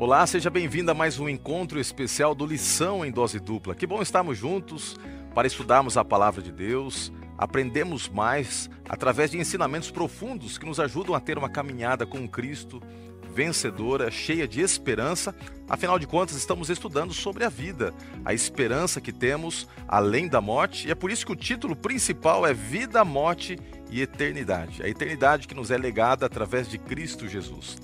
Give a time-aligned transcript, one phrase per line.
[0.00, 3.74] Olá, seja bem-vindo a mais um encontro especial do Lição em Dose Dupla.
[3.74, 4.96] Que bom estarmos juntos
[5.34, 11.14] para estudarmos a palavra de Deus, aprendemos mais através de ensinamentos profundos que nos ajudam
[11.14, 12.80] a ter uma caminhada com Cristo
[13.30, 15.34] vencedora, cheia de esperança.
[15.68, 17.92] Afinal de contas, estamos estudando sobre a vida,
[18.24, 22.46] a esperança que temos além da morte, e é por isso que o título principal
[22.46, 23.58] é Vida, Morte
[23.90, 24.82] e Eternidade.
[24.82, 27.76] A eternidade que nos é legada através de Cristo Jesus.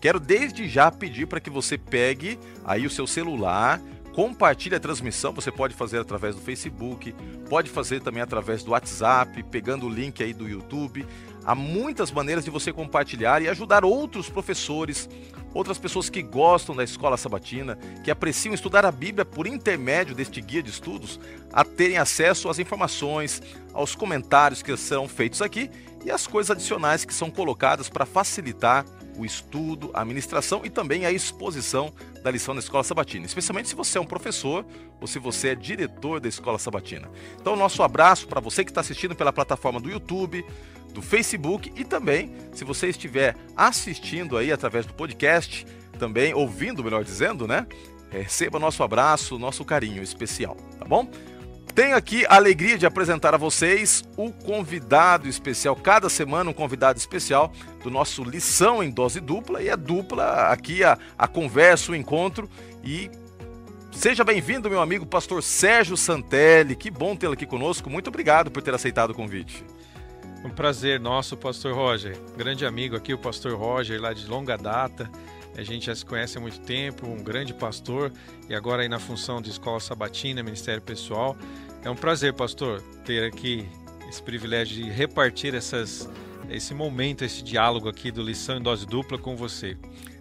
[0.00, 3.78] Quero desde já pedir para que você pegue aí o seu celular,
[4.14, 7.14] compartilhe a transmissão, você pode fazer através do Facebook,
[7.48, 11.06] pode fazer também através do WhatsApp, pegando o link aí do YouTube.
[11.44, 15.06] Há muitas maneiras de você compartilhar e ajudar outros professores,
[15.52, 20.40] outras pessoas que gostam da escola sabatina, que apreciam estudar a Bíblia por intermédio deste
[20.40, 21.20] guia de estudos,
[21.52, 25.70] a terem acesso às informações, aos comentários que serão feitos aqui
[26.04, 28.84] e às coisas adicionais que são colocadas para facilitar
[29.16, 33.74] o estudo, a ministração e também a exposição da lição da Escola Sabatina, especialmente se
[33.74, 34.64] você é um professor
[35.00, 37.10] ou se você é diretor da Escola Sabatina.
[37.38, 40.44] Então, nosso abraço para você que está assistindo pela plataforma do YouTube,
[40.92, 45.66] do Facebook e também, se você estiver assistindo aí através do podcast,
[45.98, 47.66] também ouvindo, melhor dizendo, né?
[48.10, 51.08] Receba nosso abraço, nosso carinho especial, tá bom?
[51.74, 56.98] Tenho aqui a alegria de apresentar a vocês o convidado especial, cada semana um convidado
[56.98, 61.94] especial do nosso Lição em Dose Dupla, e é dupla aqui a, a conversa, o
[61.94, 62.50] encontro,
[62.82, 63.08] e
[63.92, 68.62] seja bem-vindo, meu amigo pastor Sérgio Santelli, que bom tê-lo aqui conosco, muito obrigado por
[68.62, 69.64] ter aceitado o convite.
[70.42, 75.10] Um prazer nosso, pastor Roger, grande amigo aqui, o pastor Roger, lá de longa data,
[75.56, 78.10] a gente já se conhece há muito tempo, um grande pastor
[78.48, 81.36] e agora aí na função de Escola Sabatina, Ministério Pessoal.
[81.84, 83.68] É um prazer, pastor, ter aqui
[84.08, 86.08] esse privilégio de repartir essas,
[86.48, 89.76] esse momento, esse diálogo aqui do Lição em Dose Dupla com você.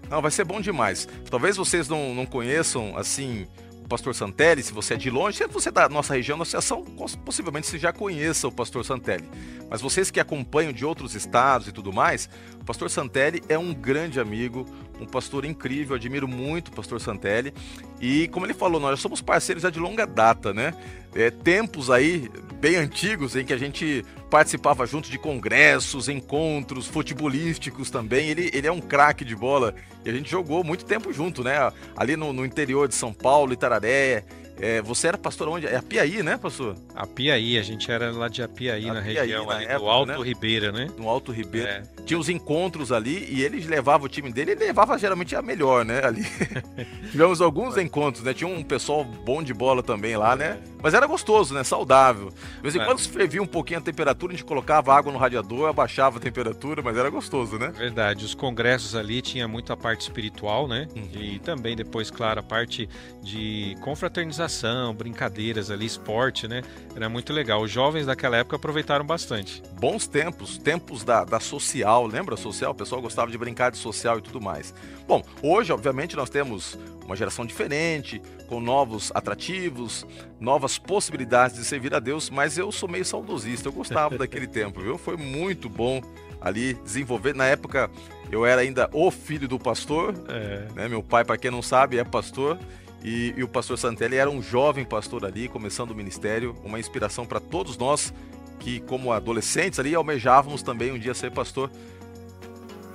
[0.10, 1.08] Não, vai ser bom demais.
[1.30, 3.48] Talvez vocês não, não conheçam, assim,
[3.90, 6.86] Pastor Santelli, se você é de longe, se você é da nossa região da associação,
[7.26, 9.28] possivelmente você já conheça o Pastor Santelli.
[9.68, 12.30] Mas vocês que acompanham de outros estados e tudo mais,
[12.62, 14.64] o Pastor Santelli é um grande amigo,
[15.00, 17.54] um pastor incrível, admiro muito o Pastor Santelli.
[18.02, 20.74] E como ele falou, nós somos parceiros já de longa data, né?
[21.16, 22.30] É, tempos aí
[22.60, 28.30] bem antigos em que a gente participava junto de congressos, encontros futebolísticos também.
[28.30, 29.74] Ele, ele é um craque de bola
[30.06, 31.72] e a gente jogou muito tempo junto, né?
[31.96, 34.24] Ali no, no interior de São Paulo, Itararé,
[34.62, 35.66] é, você era pastor onde?
[35.66, 36.76] É Apiaí, né, pastor?
[36.94, 40.12] Apiaí, a gente era lá de Apiaí, Apiaí na região na ali época, do Alto
[40.12, 40.22] né?
[40.22, 40.88] Ribeira, né?
[40.98, 41.88] No Alto Ribeira.
[41.98, 41.99] É.
[42.06, 45.86] Tinha os encontros ali e ele levava o time dele, ele levava geralmente a melhor,
[45.86, 46.26] né, ali.
[47.12, 48.34] Tivemos alguns encontros, né?
[48.34, 50.60] Tinha um pessoal bom de bola também lá, né?
[50.82, 51.64] Mas era gostoso, né?
[51.64, 52.30] Saudável.
[52.30, 52.86] De vez em é.
[52.86, 56.22] quando se fervia um pouquinho a temperatura, a gente colocava água no radiador, abaixava a
[56.22, 57.72] temperatura, mas era gostoso, né?
[57.76, 58.24] Verdade.
[58.24, 60.88] Os congressos ali tinha muita parte espiritual, né?
[60.96, 61.22] Uhum.
[61.22, 62.88] E também depois, claro, a parte
[63.22, 66.62] de confraternização brincadeiras ali, esporte, né?
[66.96, 67.62] Era muito legal.
[67.62, 69.62] Os jovens daquela época aproveitaram bastante.
[69.80, 72.72] Bons tempos, tempos da, da social, lembra social?
[72.72, 74.74] O pessoal gostava de brincar de social e tudo mais.
[75.08, 80.06] Bom, hoje, obviamente, nós temos uma geração diferente, com novos atrativos,
[80.40, 84.82] novas possibilidades de servir a Deus, mas eu sou meio saudosista, eu gostava daquele tempo,
[84.82, 84.98] viu?
[84.98, 86.02] Foi muito bom
[86.40, 87.34] ali desenvolver.
[87.34, 87.90] Na época
[88.32, 90.68] eu era ainda o filho do pastor, é.
[90.76, 90.88] né?
[90.88, 92.60] Meu pai, para quem não sabe, é pastor.
[93.04, 97.26] E, e, o pastor Santelli era um jovem pastor ali, começando o ministério, uma inspiração
[97.26, 98.14] para todos nós
[98.60, 101.72] que, como adolescentes ali, almejávamos também um dia ser pastor.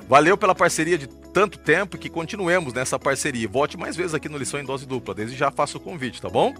[0.09, 3.49] Valeu pela parceria de tanto tempo que continuemos nessa parceria.
[3.49, 5.15] Volte mais vezes aqui no Lição em Dose Dupla.
[5.15, 6.55] Desde já faço o convite, tá bom?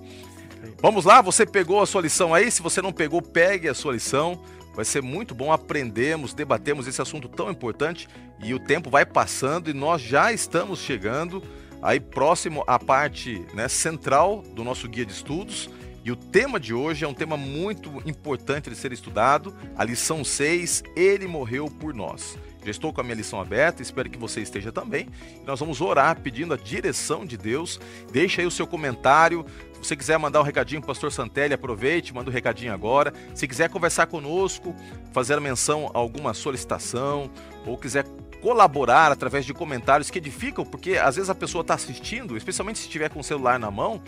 [0.81, 2.51] Vamos lá, você pegou a sua lição aí?
[2.51, 4.43] Se você não pegou, pegue a sua lição.
[4.75, 8.09] Vai ser muito bom aprendermos, debatemos esse assunto tão importante
[8.43, 11.43] e o tempo vai passando e nós já estamos chegando
[11.81, 15.71] aí próximo à parte né, central do nosso guia de estudos.
[16.05, 20.23] E o tema de hoje é um tema muito importante de ser estudado, a lição
[20.23, 22.37] 6, Ele morreu por nós.
[22.63, 25.09] Já estou com a minha lição aberta, espero que você esteja também.
[25.47, 27.81] Nós vamos orar pedindo a direção de Deus.
[28.13, 29.47] Deixa aí o seu comentário.
[29.73, 33.13] Se você quiser mandar um recadinho para o pastor Santelli, aproveite, manda um recadinho agora.
[33.35, 34.77] Se quiser conversar conosco,
[35.11, 37.31] fazer menção a alguma solicitação,
[37.67, 38.05] ou quiser
[38.43, 42.85] colaborar através de comentários que edificam, porque às vezes a pessoa está assistindo, especialmente se
[42.85, 44.03] estiver com o celular na mão,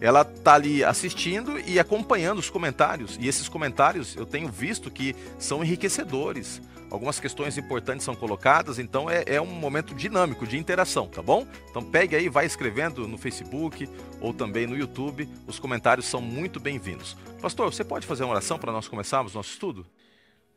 [0.00, 3.16] ela está ali assistindo e acompanhando os comentários.
[3.20, 6.60] E esses comentários eu tenho visto que são enriquecedores.
[6.90, 11.46] Algumas questões importantes são colocadas, então é, é, um momento dinâmico de interação, tá bom?
[11.68, 13.88] Então pegue aí, vai escrevendo no Facebook
[14.20, 15.28] ou também no YouTube.
[15.46, 17.14] Os comentários são muito bem-vindos.
[17.42, 19.86] Pastor, você pode fazer uma oração para nós começarmos nosso estudo?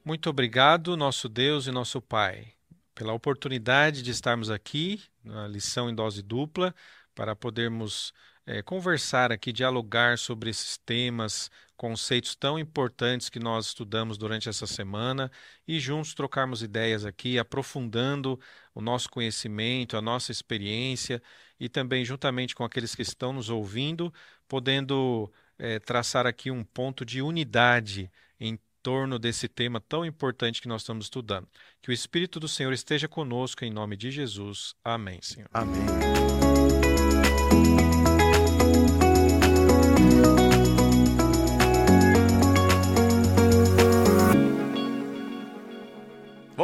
[0.05, 2.53] Muito obrigado, nosso Deus e nosso Pai
[3.01, 6.71] pela oportunidade de estarmos aqui na lição em dose dupla
[7.15, 8.13] para podermos
[8.51, 14.67] é, conversar aqui, dialogar sobre esses temas, conceitos tão importantes que nós estudamos durante essa
[14.67, 15.31] semana
[15.65, 18.37] e juntos trocarmos ideias aqui, aprofundando
[18.75, 21.23] o nosso conhecimento, a nossa experiência
[21.57, 24.13] e também juntamente com aqueles que estão nos ouvindo,
[24.49, 30.67] podendo é, traçar aqui um ponto de unidade em torno desse tema tão importante que
[30.67, 31.47] nós estamos estudando.
[31.81, 34.75] Que o Espírito do Senhor esteja conosco em nome de Jesus.
[34.83, 35.47] Amém, Senhor.
[35.53, 36.50] Amém.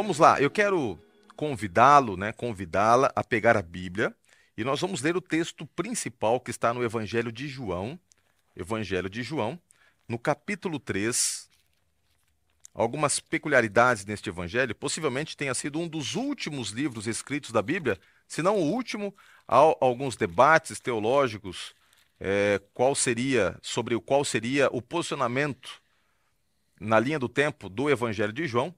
[0.08, 0.98] Vamos lá, eu quero
[1.36, 4.16] convidá-lo, né, convidá-la a pegar a Bíblia
[4.56, 8.00] e nós vamos ler o texto principal que está no Evangelho de João,
[8.56, 9.60] Evangelho de João,
[10.08, 11.50] no capítulo 3.
[12.72, 18.40] Algumas peculiaridades neste evangelho, possivelmente tenha sido um dos últimos livros escritos da Bíblia, se
[18.40, 19.14] não o último,
[19.46, 21.74] há alguns debates teológicos
[22.18, 25.82] é, qual seria sobre o qual seria o posicionamento
[26.80, 28.74] na linha do tempo do Evangelho de João.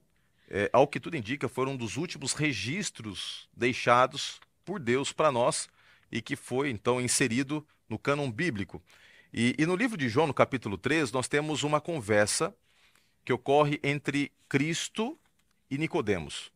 [0.53, 5.69] É, ao que tudo indica, foram um dos últimos registros deixados por Deus para nós
[6.11, 8.83] e que foi então inserido no cânon bíblico.
[9.33, 12.53] E, e, no livro de João, no capítulo 3, nós temos uma conversa
[13.23, 15.17] que ocorre entre Cristo
[15.69, 16.51] e Nicodemos.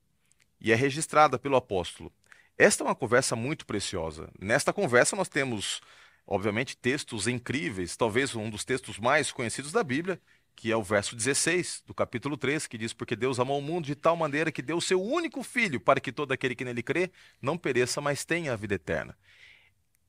[0.59, 2.12] E é registrada pelo apóstolo.
[2.57, 4.30] Esta é uma conversa muito preciosa.
[4.38, 5.80] Nesta conversa nós temos,
[6.27, 10.19] obviamente, textos incríveis, talvez um dos textos mais conhecidos da Bíblia,
[10.55, 13.85] que é o verso 16 do capítulo 3, que diz: Porque Deus amou o mundo
[13.85, 16.81] de tal maneira que deu o seu único filho, para que todo aquele que nele
[16.81, 17.11] crê
[17.41, 19.17] não pereça, mas tenha a vida eterna.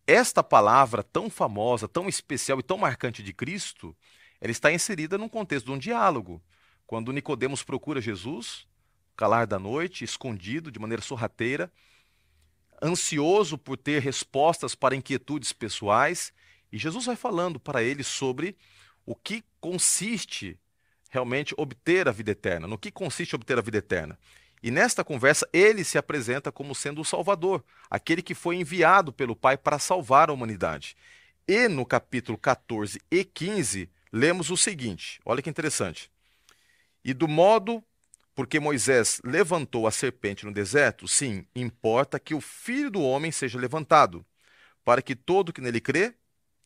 [0.07, 3.95] Esta palavra tão famosa, tão especial e tão marcante de Cristo,
[4.41, 6.41] ela está inserida num contexto de um diálogo.
[6.87, 8.69] Quando Nicodemos procura Jesus,
[9.17, 11.73] calar da noite, escondido, de maneira sorrateira,
[12.81, 16.33] ansioso por ter respostas para inquietudes pessoais,
[16.71, 18.57] e Jesus vai falando para ele sobre
[19.07, 20.59] o que consiste
[21.09, 24.19] realmente obter a vida eterna, no que consiste obter a vida eterna.
[24.63, 29.37] E nesta conversa, ele se apresenta como sendo o Salvador, aquele que foi enviado pelo
[29.37, 30.97] Pai para salvar a humanidade.
[31.47, 36.11] E no capítulo 14 e 15, lemos o seguinte: olha que interessante.
[37.05, 37.83] E do modo
[38.35, 43.59] porque Moisés levantou a serpente no deserto, sim, importa que o filho do homem seja
[43.59, 44.27] levantado,
[44.85, 46.15] para que todo que nele crê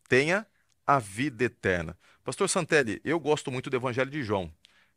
[0.09, 0.45] tenha
[0.85, 1.97] a vida eterna.
[2.25, 4.53] Pastor Santelli, eu gosto muito do Evangelho de João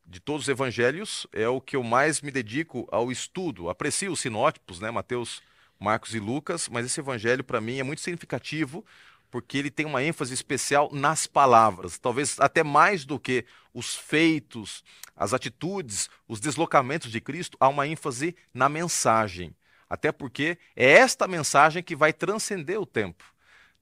[0.05, 3.69] de todos os evangelhos, é o que eu mais me dedico ao estudo.
[3.69, 5.41] Aprecio os sinótipos, né, Mateus,
[5.79, 8.85] Marcos e Lucas, mas esse evangelho para mim é muito significativo
[9.31, 14.83] porque ele tem uma ênfase especial nas palavras, talvez até mais do que os feitos,
[15.15, 19.55] as atitudes, os deslocamentos de Cristo, há uma ênfase na mensagem.
[19.89, 23.23] Até porque é esta mensagem que vai transcender o tempo.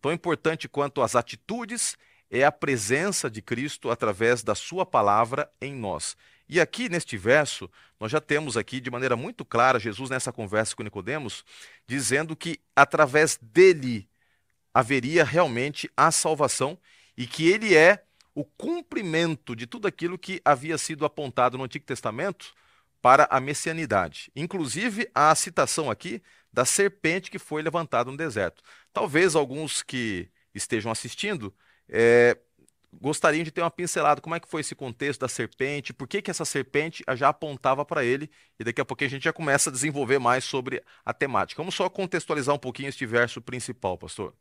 [0.01, 1.97] Tão importante quanto as atitudes
[2.31, 6.15] é a presença de Cristo através da sua palavra em nós.
[6.47, 7.69] E aqui neste verso,
[7.99, 11.43] nós já temos aqui de maneira muito clara Jesus nessa conversa com Nicodemos,
[11.85, 14.09] dizendo que através dele
[14.73, 16.77] haveria realmente a salvação
[17.17, 18.03] e que ele é
[18.33, 22.53] o cumprimento de tudo aquilo que havia sido apontado no Antigo Testamento
[23.01, 24.31] para a messianidade.
[24.33, 28.63] Inclusive a citação aqui da serpente que foi levantada no deserto.
[28.93, 31.53] Talvez alguns que estejam assistindo
[31.91, 32.37] é,
[32.93, 34.21] gostariam de ter uma pincelada.
[34.21, 35.93] Como é que foi esse contexto da serpente?
[35.93, 38.29] Por que, que essa serpente já apontava para ele?
[38.59, 41.61] E daqui a pouquinho a gente já começa a desenvolver mais sobre a temática.
[41.61, 44.33] Vamos só contextualizar um pouquinho este verso principal, pastor.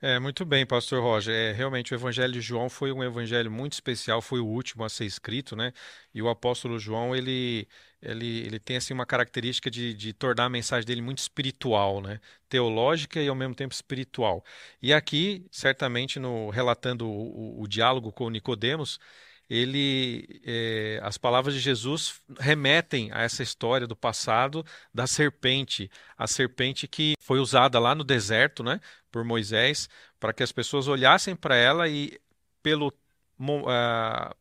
[0.00, 1.34] É, muito bem, pastor Roger.
[1.34, 4.88] É, realmente o evangelho de João foi um evangelho muito especial, foi o último a
[4.88, 5.72] ser escrito, né?
[6.14, 7.66] E o apóstolo João, ele
[8.00, 12.20] ele, ele tem assim uma característica de, de tornar a mensagem dele muito espiritual, né?
[12.48, 14.44] Teológica e ao mesmo tempo espiritual.
[14.80, 19.00] E aqui, certamente, no relatando o, o, o diálogo com Nicodemos,
[19.48, 26.26] ele é, as palavras de Jesus remetem a essa história do passado da serpente, a
[26.26, 29.88] serpente que foi usada lá no deserto, né, por Moisés,
[30.20, 32.18] para que as pessoas olhassem para ela e
[32.62, 34.34] pelo uh,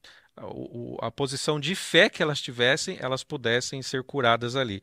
[1.02, 4.82] a posição de fé que elas tivessem, elas pudessem ser curadas ali.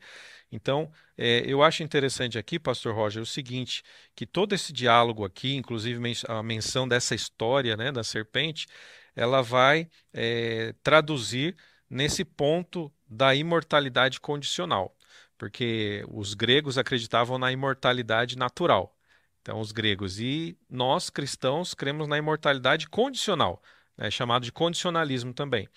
[0.51, 3.83] Então, é, eu acho interessante aqui, Pastor Roger, o seguinte:
[4.15, 8.67] que todo esse diálogo aqui, inclusive a menção dessa história né, da serpente,
[9.15, 11.55] ela vai é, traduzir
[11.89, 14.95] nesse ponto da imortalidade condicional,
[15.37, 18.95] porque os gregos acreditavam na imortalidade natural.
[19.41, 23.61] Então, os gregos e nós cristãos cremos na imortalidade condicional
[23.97, 25.67] é chamado de condicionalismo também.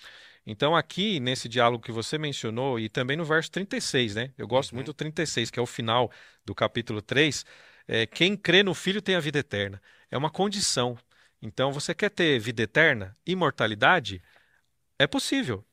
[0.47, 4.33] Então, aqui, nesse diálogo que você mencionou, e também no verso 36, né?
[4.37, 4.77] Eu gosto uhum.
[4.77, 6.11] muito do 36, que é o final
[6.45, 7.45] do capítulo 3.
[7.87, 9.81] É, quem crê no Filho tem a vida eterna.
[10.11, 10.97] É uma condição.
[11.41, 14.23] Então, você quer ter vida eterna, imortalidade?
[14.99, 15.65] É possível.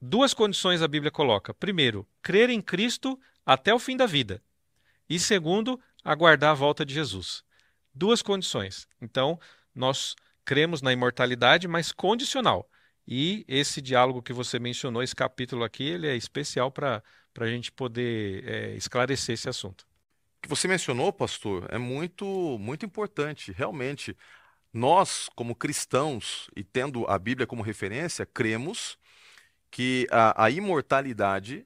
[0.00, 1.52] Duas condições a Bíblia coloca.
[1.52, 4.42] Primeiro, crer em Cristo até o fim da vida.
[5.08, 7.44] E segundo, aguardar a volta de Jesus.
[7.94, 8.88] Duas condições.
[9.00, 9.38] Então,
[9.74, 12.68] nós cremos na imortalidade, mas condicional.
[13.06, 17.02] E esse diálogo que você mencionou, esse capítulo aqui, ele é especial para
[17.38, 19.82] a gente poder é, esclarecer esse assunto.
[20.38, 23.52] O que você mencionou, pastor, é muito, muito importante.
[23.52, 24.16] Realmente,
[24.74, 28.98] nós, como cristãos, e tendo a Bíblia como referência, cremos
[29.70, 31.64] que a, a imortalidade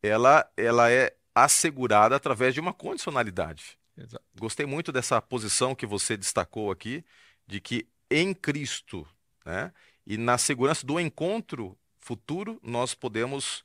[0.00, 3.76] ela, ela é assegurada através de uma condicionalidade.
[3.96, 4.24] Exato.
[4.38, 7.04] Gostei muito dessa posição que você destacou aqui,
[7.44, 9.06] de que em Cristo,
[9.44, 9.72] né,
[10.06, 13.64] e na segurança do encontro futuro, nós podemos,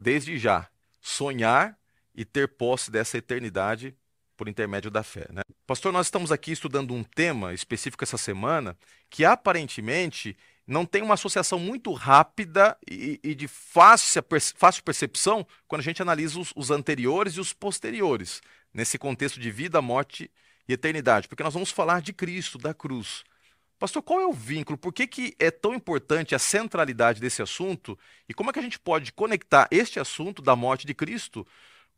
[0.00, 0.68] desde já,
[1.00, 1.78] sonhar
[2.14, 3.94] e ter posse dessa eternidade
[4.36, 5.26] por intermédio da fé.
[5.32, 5.42] Né?
[5.66, 8.76] Pastor, nós estamos aqui estudando um tema específico essa semana
[9.08, 14.22] que aparentemente não tem uma associação muito rápida e, e de fácil,
[14.56, 18.42] fácil, percepção quando a gente analisa os, os, anteriores e os posteriores,
[18.74, 20.30] nesse contexto de vida, morte
[20.68, 23.22] e eternidade, porque nós vamos falar de Cristo, da cruz.
[23.78, 24.78] Pastor, qual é o vínculo?
[24.78, 27.96] Por que, que é tão importante a centralidade desse assunto?
[28.28, 31.46] E como é que a gente pode conectar este assunto da morte de Cristo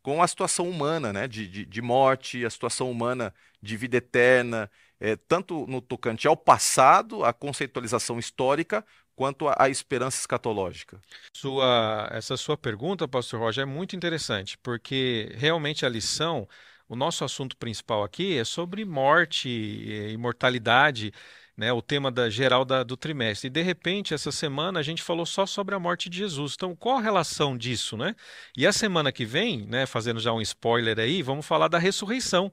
[0.08, 1.28] com a situação humana, né?
[1.28, 6.34] de, de, de morte, a situação humana de vida eterna é, tanto no tocante ao
[6.34, 8.82] passado, a conceitualização histórica,
[9.14, 10.98] quanto à esperança escatológica?
[11.36, 16.48] Sua, essa sua pergunta, Pastor Roger, é muito interessante, porque realmente a lição,
[16.88, 19.46] o nosso assunto principal aqui é sobre morte,
[20.10, 21.12] imortalidade,
[21.58, 23.48] né, o tema da geral da, do trimestre.
[23.48, 26.54] E de repente, essa semana a gente falou só sobre a morte de Jesus.
[26.54, 28.14] Então, qual a relação disso, né?
[28.56, 32.52] E a semana que vem, né, fazendo já um spoiler aí, vamos falar da ressurreição.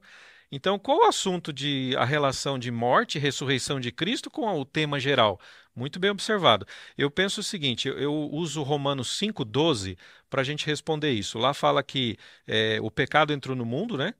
[0.50, 4.64] Então, qual o assunto de a relação de morte e ressurreição de Cristo com o
[4.64, 5.40] tema geral?
[5.74, 6.66] Muito bem observado.
[6.98, 9.96] Eu penso o seguinte: eu uso Romanos 5,12
[10.28, 11.38] para a gente responder isso.
[11.38, 14.14] Lá fala que é, o pecado entrou no mundo, né?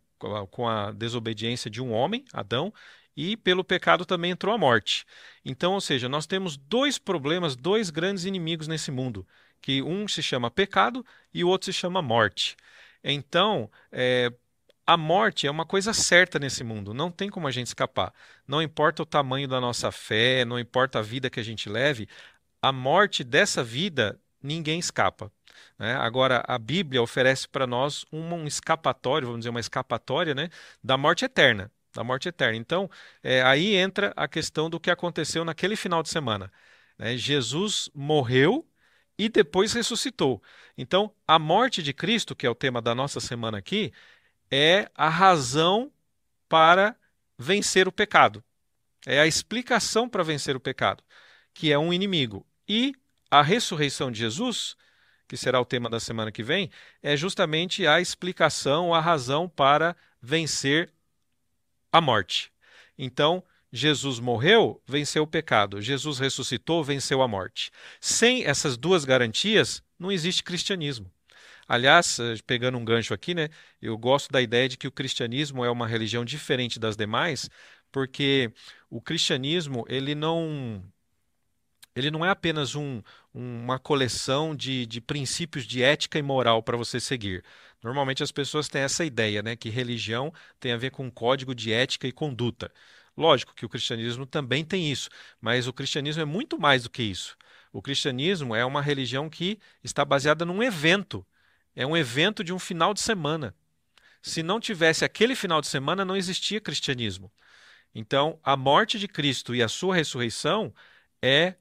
[0.50, 2.72] Com a desobediência de um homem, Adão,
[3.16, 5.06] e pelo pecado também entrou a morte.
[5.44, 9.26] Então, ou seja, nós temos dois problemas, dois grandes inimigos nesse mundo,
[9.60, 12.56] que um se chama pecado e o outro se chama morte.
[13.02, 14.32] Então, é,
[14.86, 18.12] a morte é uma coisa certa nesse mundo, não tem como a gente escapar.
[18.46, 22.08] Não importa o tamanho da nossa fé, não importa a vida que a gente leve,
[22.60, 25.32] a morte dessa vida ninguém escapa.
[25.78, 25.94] Né?
[25.94, 30.50] Agora, a Bíblia oferece para nós um, escapatório, vamos dizer, uma escapatória né,
[30.82, 31.70] da morte eterna.
[31.96, 32.58] Da morte eterna.
[32.58, 32.90] Então,
[33.22, 36.52] é, aí entra a questão do que aconteceu naquele final de semana.
[36.98, 37.16] Né?
[37.16, 38.66] Jesus morreu
[39.18, 40.42] e depois ressuscitou.
[40.76, 43.94] Então, a morte de Cristo, que é o tema da nossa semana aqui,
[44.50, 45.90] é a razão
[46.50, 46.94] para
[47.38, 48.44] vencer o pecado.
[49.06, 51.02] É a explicação para vencer o pecado,
[51.54, 52.46] que é um inimigo.
[52.68, 52.94] E
[53.30, 54.76] a ressurreição de Jesus,
[55.26, 56.70] que será o tema da semana que vem,
[57.02, 60.92] é justamente a explicação, a razão para vencer
[61.96, 62.52] a morte.
[62.98, 65.80] Então, Jesus morreu, venceu o pecado.
[65.82, 67.70] Jesus ressuscitou, venceu a morte.
[68.00, 71.10] Sem essas duas garantias, não existe cristianismo.
[71.68, 73.48] Aliás, eh, pegando um gancho aqui, né,
[73.82, 77.50] eu gosto da ideia de que o cristianismo é uma religião diferente das demais,
[77.90, 78.52] porque
[78.88, 80.82] o cristianismo ele não
[81.94, 83.02] ele não é apenas um,
[83.38, 87.44] uma coleção de, de princípios de ética e moral para você seguir.
[87.82, 91.72] Normalmente as pessoas têm essa ideia, né, que religião tem a ver com código de
[91.72, 92.72] ética e conduta.
[93.16, 95.08] Lógico que o cristianismo também tem isso,
[95.40, 97.36] mas o cristianismo é muito mais do que isso.
[97.72, 101.26] O cristianismo é uma religião que está baseada num evento
[101.76, 103.54] é um evento de um final de semana.
[104.22, 107.30] Se não tivesse aquele final de semana, não existia cristianismo.
[107.94, 110.74] Então, a morte de Cristo e a sua ressurreição
[111.22, 111.54] é,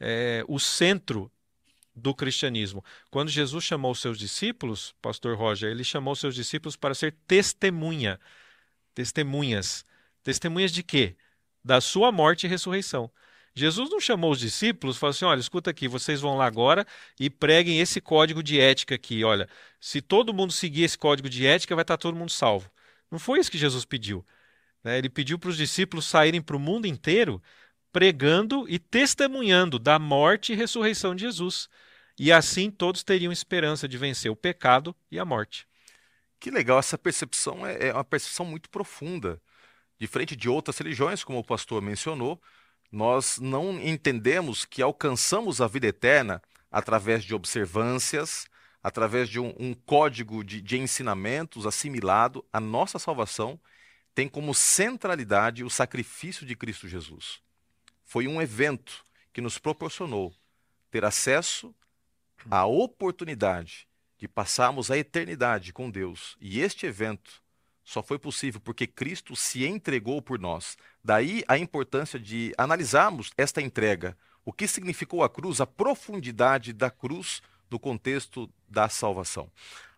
[0.00, 1.30] é o centro
[1.94, 2.82] do cristianismo.
[3.10, 8.18] Quando Jesus chamou seus discípulos, Pastor Roger, ele chamou seus discípulos para ser testemunha,
[8.94, 9.84] testemunhas.
[10.22, 11.16] Testemunhas de quê?
[11.62, 13.10] Da sua morte e ressurreição.
[13.54, 16.86] Jesus não chamou os discípulos falou assim: olha, escuta aqui, vocês vão lá agora
[17.18, 19.24] e preguem esse código de ética aqui.
[19.24, 19.48] Olha,
[19.80, 22.70] se todo mundo seguir esse código de ética, vai estar todo mundo salvo.
[23.10, 24.24] Não foi isso que Jesus pediu.
[24.84, 24.98] Né?
[24.98, 27.42] Ele pediu para os discípulos saírem para o mundo inteiro
[27.92, 31.68] pregando e testemunhando da morte e ressurreição de Jesus.
[32.18, 35.66] E assim todos teriam esperança de vencer o pecado e a morte.
[36.38, 39.40] Que legal, essa percepção é, é uma percepção muito profunda.
[39.98, 42.40] Diferente de outras religiões, como o pastor mencionou,
[42.90, 48.48] nós não entendemos que alcançamos a vida eterna através de observâncias,
[48.82, 52.44] através de um, um código de, de ensinamentos assimilado.
[52.52, 53.60] A nossa salvação
[54.14, 57.42] tem como centralidade o sacrifício de Cristo Jesus.
[58.10, 60.34] Foi um evento que nos proporcionou
[60.90, 61.72] ter acesso
[62.50, 63.86] à oportunidade
[64.18, 66.36] de passarmos a eternidade com Deus.
[66.40, 67.40] E este evento
[67.84, 70.76] só foi possível porque Cristo se entregou por nós.
[71.04, 76.90] Daí a importância de analisarmos esta entrega, o que significou a cruz, a profundidade da
[76.90, 77.40] cruz
[77.70, 79.48] do contexto da salvação.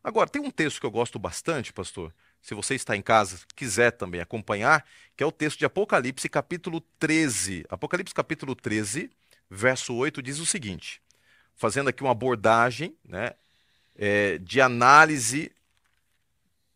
[0.05, 3.93] Agora, tem um texto que eu gosto bastante, pastor, se você está em casa, quiser
[3.93, 4.85] também acompanhar,
[5.17, 7.65] que é o texto de Apocalipse, capítulo 13.
[7.69, 9.09] Apocalipse, capítulo 13,
[9.49, 11.01] verso 8, diz o seguinte:
[11.55, 13.33] fazendo aqui uma abordagem né,
[13.97, 15.53] é, de análise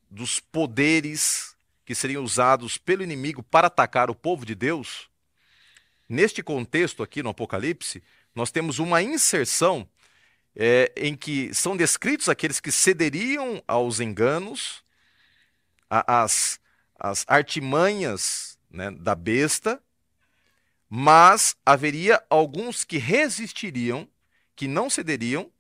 [0.08, 5.08] dos poderes que seriam usados pelo inimigo para atacar o povo de Deus.
[6.08, 8.02] Neste contexto aqui no Apocalipse,
[8.34, 9.88] nós temos uma inserção
[10.54, 14.85] é, em que são descritos aqueles que cederiam aos enganos,
[15.90, 16.60] as,
[16.98, 19.82] as artimanhas né, da besta,
[20.88, 24.08] mas haveria alguns que resistiriam,
[24.54, 25.50] que não cederiam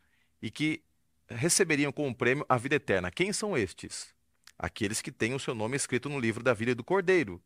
[0.40, 0.82] e que
[1.28, 3.10] receberiam como prêmio a vida eterna.
[3.10, 4.14] Quem são estes?
[4.58, 7.42] Aqueles que têm o seu nome escrito no livro da vida do Cordeiro.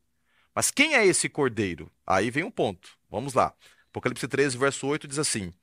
[0.53, 1.91] Mas quem é esse Cordeiro?
[2.05, 2.97] Aí vem um ponto.
[3.09, 3.53] Vamos lá.
[3.89, 5.53] Apocalipse 13, verso 8 diz assim: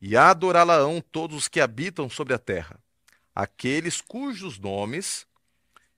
[0.00, 2.78] E adorá-la-ão todos os que habitam sobre a terra,
[3.34, 5.26] aqueles cujos nomes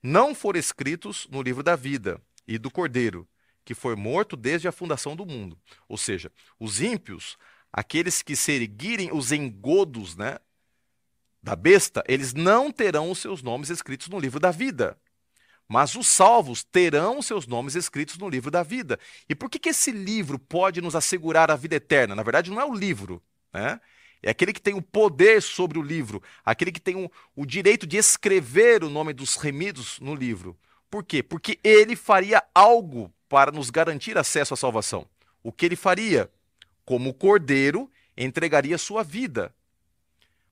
[0.01, 3.27] não foram escritos no livro da vida e do Cordeiro,
[3.65, 5.59] que foi morto desde a fundação do mundo.
[5.89, 7.37] Ou seja, os ímpios,
[7.71, 10.37] aqueles que seguirem os engodos né,
[11.43, 14.97] da besta, eles não terão os seus nomes escritos no livro da vida.
[15.67, 18.97] Mas os salvos terão seus nomes escritos no livro da vida.
[19.27, 22.15] E por que, que esse livro pode nos assegurar a vida eterna?
[22.15, 23.81] Na verdade, não é o livro, né?
[24.21, 27.85] É aquele que tem o poder sobre o livro, aquele que tem o, o direito
[27.85, 30.57] de escrever o nome dos remidos no livro.
[30.89, 31.21] Por quê?
[31.21, 35.07] Porque ele faria algo para nos garantir acesso à salvação.
[35.43, 36.31] O que ele faria?
[36.85, 39.53] Como cordeiro, entregaria sua vida.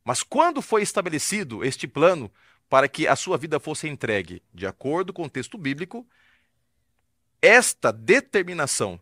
[0.04, 2.32] Mas quando foi estabelecido este plano
[2.70, 6.06] para que a sua vida fosse entregue, de acordo com o texto bíblico,
[7.42, 9.00] esta determinação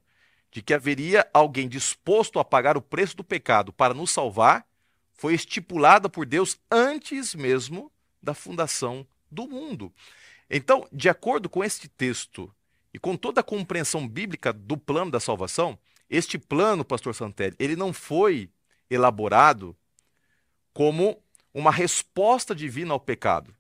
[0.53, 4.65] de que haveria alguém disposto a pagar o preço do pecado para nos salvar,
[5.11, 9.91] foi estipulada por Deus antes mesmo da fundação do mundo.
[10.47, 12.53] Então, de acordo com este texto
[12.93, 17.75] e com toda a compreensão bíblica do plano da salvação, este plano, pastor Santelli, ele
[17.75, 18.47] não foi
[18.91, 19.75] elaborado
[20.71, 21.19] como
[21.51, 23.55] uma resposta divina ao pecado.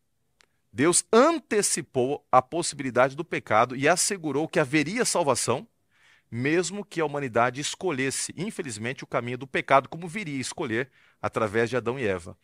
[0.71, 5.67] Deus antecipou a possibilidade do pecado e assegurou que haveria salvação
[6.33, 10.89] mesmo que a humanidade escolhesse, infelizmente, o caminho do pecado, como viria a escolher
[11.21, 12.35] através de Adão e Eva.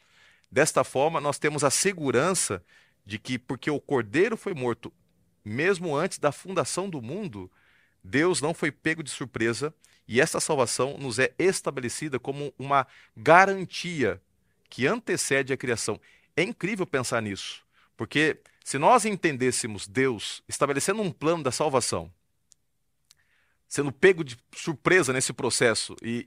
[0.51, 2.63] Desta forma, nós temos a segurança
[3.03, 4.93] de que, porque o cordeiro foi morto
[5.43, 7.51] mesmo antes da fundação do mundo,
[8.03, 9.73] Deus não foi pego de surpresa
[10.07, 12.85] e essa salvação nos é estabelecida como uma
[13.17, 14.21] garantia
[14.69, 15.99] que antecede a criação.
[16.37, 17.65] É incrível pensar nisso,
[17.97, 22.13] porque se nós entendêssemos Deus estabelecendo um plano da salvação,
[23.69, 26.25] sendo pego de surpresa nesse processo e,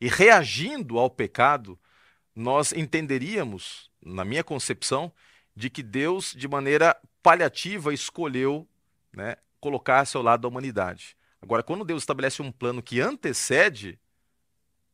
[0.00, 1.76] e, e reagindo ao pecado,
[2.34, 5.12] nós entenderíamos, na minha concepção,
[5.54, 8.68] de que Deus, de maneira paliativa, escolheu
[9.12, 11.16] né, colocar-se ao lado da humanidade.
[11.42, 13.98] Agora, quando Deus estabelece um plano que antecede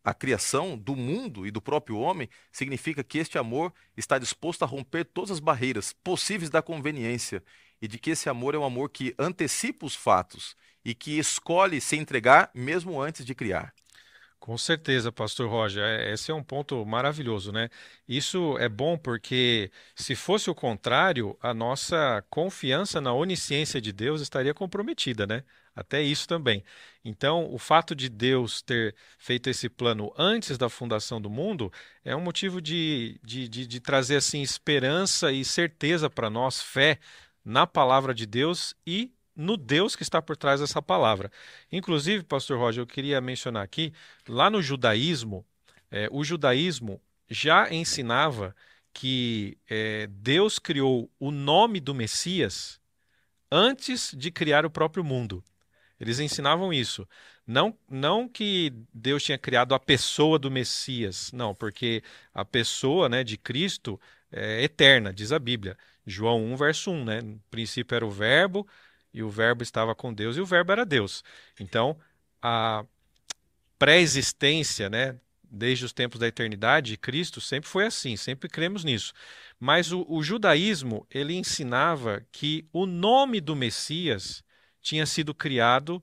[0.03, 4.67] a criação do mundo e do próprio homem, significa que este amor está disposto a
[4.67, 7.43] romper todas as barreiras possíveis da conveniência
[7.83, 11.81] e de que esse amor é um amor que antecipa os fatos e que escolhe
[11.81, 13.75] se entregar mesmo antes de criar.
[14.38, 17.68] Com certeza, Pastor Roger, é, esse é um ponto maravilhoso, né?
[18.07, 24.20] Isso é bom porque, se fosse o contrário, a nossa confiança na onisciência de Deus
[24.20, 25.42] estaria comprometida, né?
[25.75, 26.62] Até isso também.
[27.05, 31.72] Então, o fato de Deus ter feito esse plano antes da fundação do mundo
[32.05, 37.01] é um motivo de, de, de, de trazer assim esperança e certeza para nós, fé
[37.44, 41.31] na palavra de Deus e no Deus que está por trás dessa palavra.
[41.70, 43.92] Inclusive, Pastor Roger, eu queria mencionar aqui,
[44.29, 45.44] lá no judaísmo,
[45.90, 48.55] é, o judaísmo já ensinava
[48.92, 52.81] que é, Deus criou o nome do Messias
[53.51, 55.44] antes de criar o próprio mundo.
[56.01, 57.07] Eles ensinavam isso.
[57.46, 62.03] Não, não que Deus tinha criado a pessoa do Messias, não, porque
[62.35, 64.01] a pessoa né, de Cristo
[64.33, 65.77] é eterna, diz a Bíblia.
[66.07, 67.20] João 1, verso 1, né?
[67.22, 68.66] No princípio era o Verbo,
[69.17, 71.25] e o Verbo estava com Deus, e o Verbo era Deus.
[71.59, 71.99] Então,
[72.43, 72.85] a,
[73.79, 75.19] pré-existência, né?
[75.43, 79.15] Desde os tempos da eternidade, Cristo sempre foi assim, sempre cremos nisso.
[79.59, 84.45] Mas o, o judaísmo, ele ensinava que o nome do Messias
[84.83, 86.03] tinha sido criado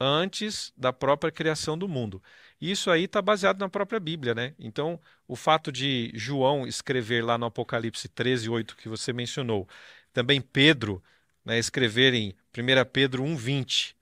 [0.00, 2.22] antes da própria criação do mundo.
[2.58, 4.54] Isso aí está baseado na própria Bíblia, né?
[4.58, 4.98] Então,
[5.28, 9.68] o fato de João escrever lá no Apocalipse 13, 8, que você mencionou,
[10.14, 11.02] também Pedro
[11.44, 13.96] né, escrever em 1 Pedro 1, 20,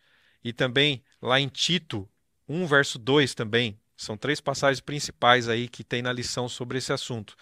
[0.44, 2.08] e também lá em Tito
[2.48, 6.92] 1, verso 2 também, são três passagens principais aí que tem na lição sobre esse
[6.92, 7.36] assunto.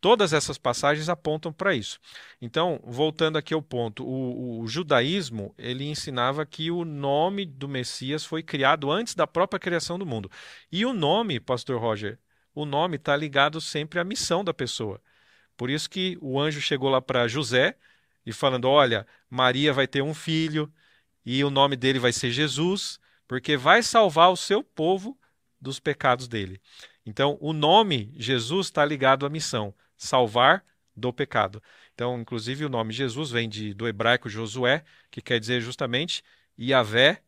[0.00, 1.98] Todas essas passagens apontam para isso.
[2.40, 8.24] Então, voltando aqui ao ponto, o, o, judaísmo ele ensinava que o nome do Messias
[8.24, 10.30] foi criado antes da própria criação do mundo.
[10.70, 12.16] E o nome, Pastor Roger,
[12.54, 15.02] o nome está ligado sempre à missão da pessoa.
[15.56, 17.76] Por isso que o anjo chegou lá para José
[18.28, 20.70] e falando: olha, Maria vai ter um filho
[21.24, 25.18] e o nome dele vai ser Jesus, porque vai salvar o seu povo
[25.58, 26.60] dos pecados dele.
[27.06, 30.62] Então, o nome Jesus está ligado à missão salvar
[30.94, 31.62] do pecado.
[31.94, 36.22] Então, inclusive, o nome Jesus vem de, do hebraico Josué, que quer dizer justamente
[36.60, 37.22] Yahvé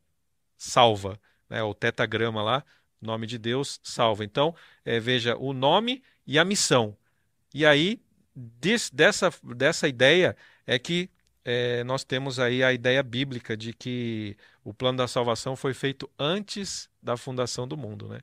[0.59, 1.19] salva.
[1.49, 1.63] Né?
[1.63, 2.65] O tetagrama lá,
[3.01, 4.23] nome de Deus salva.
[4.23, 6.95] Então, é, veja, o nome e a missão.
[7.55, 8.01] E aí,
[8.37, 10.37] des, dessa, dessa ideia
[10.71, 11.11] é que
[11.45, 16.09] é, nós temos aí a ideia bíblica de que o plano da salvação foi feito
[16.17, 18.07] antes da fundação do mundo.
[18.07, 18.21] Né?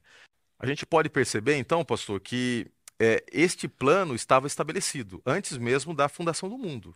[0.58, 6.08] A gente pode perceber, então, pastor, que é, este plano estava estabelecido antes mesmo da
[6.08, 6.96] fundação do mundo.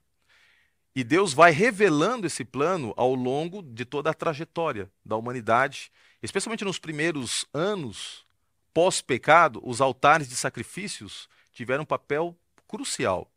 [0.96, 5.92] E Deus vai revelando esse plano ao longo de toda a trajetória da humanidade,
[6.24, 8.26] especialmente nos primeiros anos
[8.74, 12.38] pós-pecado, os altares de sacrifícios tiveram um papel
[12.70, 13.31] crucial.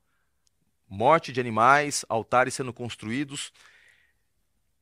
[0.88, 3.52] Morte de animais, altares sendo construídos.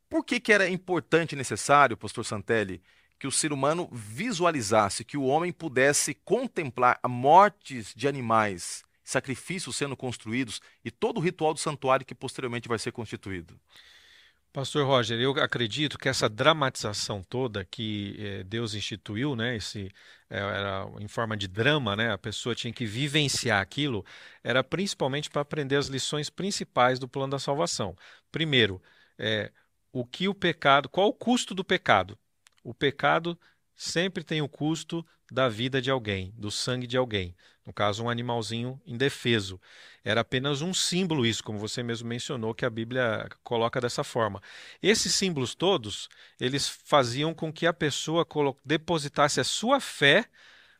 [0.09, 2.83] Por que, que era importante e necessário, pastor Santelli,
[3.19, 9.97] que o ser humano visualizasse, que o homem pudesse contemplar mortes de animais, sacrifícios sendo
[9.97, 13.59] construídos e todo o ritual do santuário que posteriormente vai ser constituído.
[14.53, 19.91] Pastor Roger, eu acredito que essa dramatização toda que eh, Deus instituiu, né, esse
[20.29, 24.05] eh, era em forma de drama, né, a pessoa tinha que vivenciar aquilo,
[24.45, 27.97] era principalmente para aprender as lições principais do plano da salvação.
[28.31, 28.83] Primeiro,
[29.19, 29.51] é,
[29.91, 32.19] o que o pecado, qual o custo do pecado?
[32.63, 33.39] o pecado
[33.75, 37.35] sempre tem o custo da vida de alguém, do sangue de alguém.
[37.65, 39.61] No caso, um animalzinho indefeso.
[40.05, 44.43] Era apenas um símbolo, isso, como você mesmo mencionou, que a Bíblia coloca dessa forma.
[44.83, 46.09] Esses símbolos todos,
[46.41, 48.27] eles faziam com que a pessoa
[48.65, 50.27] depositasse a sua fé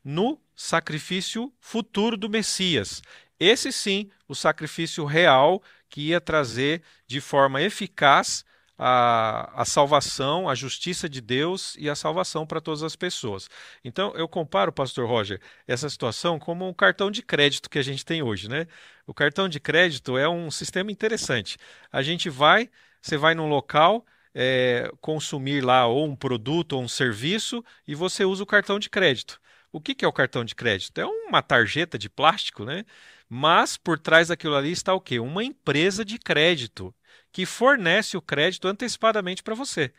[0.05, 3.01] no sacrifício futuro do Messias.
[3.39, 8.45] Esse sim, o sacrifício real que ia trazer de forma eficaz
[8.85, 13.49] a, a salvação, a justiça de Deus e a salvação para todas as pessoas.
[13.85, 18.05] Então, eu comparo, Pastor Roger, essa situação como um cartão de crédito que a gente
[18.05, 18.67] tem hoje, né?
[19.07, 21.57] O cartão de crédito é um sistema interessante.
[21.93, 22.69] A gente vai,
[23.01, 28.25] você vai num local, é, consumir lá ou um produto ou um serviço e você
[28.25, 29.41] usa o cartão de crédito.
[29.71, 31.01] O que, que é o cartão de crédito?
[31.01, 32.85] É uma tarjeta de plástico, né?
[33.29, 35.21] Mas por trás daquilo ali está o quê?
[35.21, 36.93] Uma empresa de crédito
[37.33, 39.93] que fornece o crédito antecipadamente para você.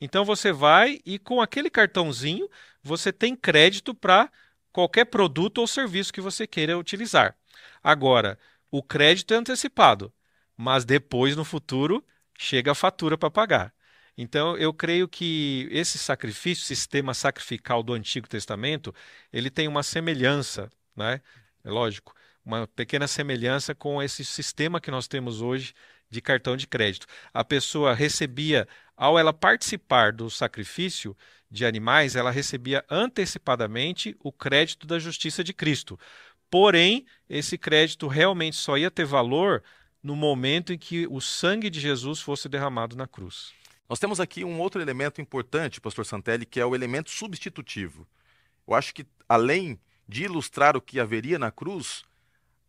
[0.00, 2.48] Então você vai e com aquele cartãozinho
[2.82, 4.30] você tem crédito para
[4.72, 7.36] qualquer produto ou serviço que você queira utilizar.
[7.82, 8.38] Agora,
[8.70, 10.12] o crédito é antecipado,
[10.56, 12.04] mas depois no futuro
[12.38, 13.74] chega a fatura para pagar.
[14.16, 18.94] Então, eu creio que esse sacrifício, sistema sacrificial do Antigo Testamento,
[19.32, 21.20] ele tem uma semelhança, né?
[21.64, 22.14] É lógico,
[22.44, 25.74] uma pequena semelhança com esse sistema que nós temos hoje
[26.10, 27.06] de cartão de crédito.
[27.32, 31.16] A pessoa recebia, ao ela participar do sacrifício
[31.50, 35.98] de animais, ela recebia antecipadamente o crédito da justiça de Cristo.
[36.50, 39.62] Porém, esse crédito realmente só ia ter valor
[40.02, 43.52] no momento em que o sangue de Jesus fosse derramado na cruz.
[43.88, 48.06] Nós temos aqui um outro elemento importante, pastor Santelli, que é o elemento substitutivo.
[48.66, 52.04] Eu acho que além de ilustrar o que haveria na cruz,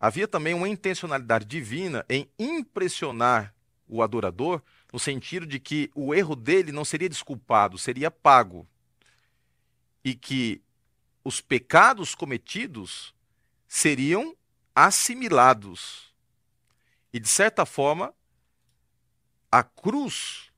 [0.04, 3.54] Havia também uma intencionalidade divina em impressionar
[3.88, 4.60] o adorador,
[4.92, 8.68] no sentido de que o erro dele não seria desculpado, seria pago.
[10.04, 10.60] E que
[11.24, 13.14] os pecados cometidos
[13.68, 14.36] seriam
[14.74, 16.12] assimilados.
[17.14, 18.12] E de certa forma,
[19.52, 20.52] a cruz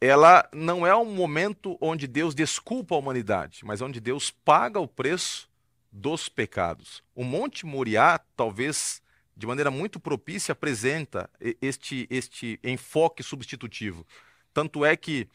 [0.00, 4.88] ela não é um momento onde Deus desculpa a humanidade, mas onde Deus paga o
[4.88, 5.46] preço
[5.94, 7.04] dos pecados.
[7.14, 9.00] O Monte Moriá, talvez
[9.36, 11.30] de maneira muito propícia, apresenta
[11.62, 14.04] este, este enfoque substitutivo.
[14.52, 15.28] Tanto é que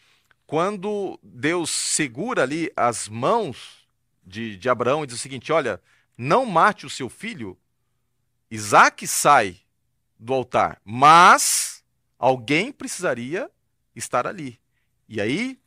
[0.46, 3.88] quando Deus segura ali as mãos
[4.26, 5.82] de, de Abraão e diz o seguinte: Olha,
[6.18, 7.58] não mate o seu filho,
[8.52, 9.58] Isaac sai
[10.18, 11.84] do altar, mas
[12.18, 13.50] alguém precisaria
[13.96, 14.60] estar ali.
[15.08, 15.58] E aí,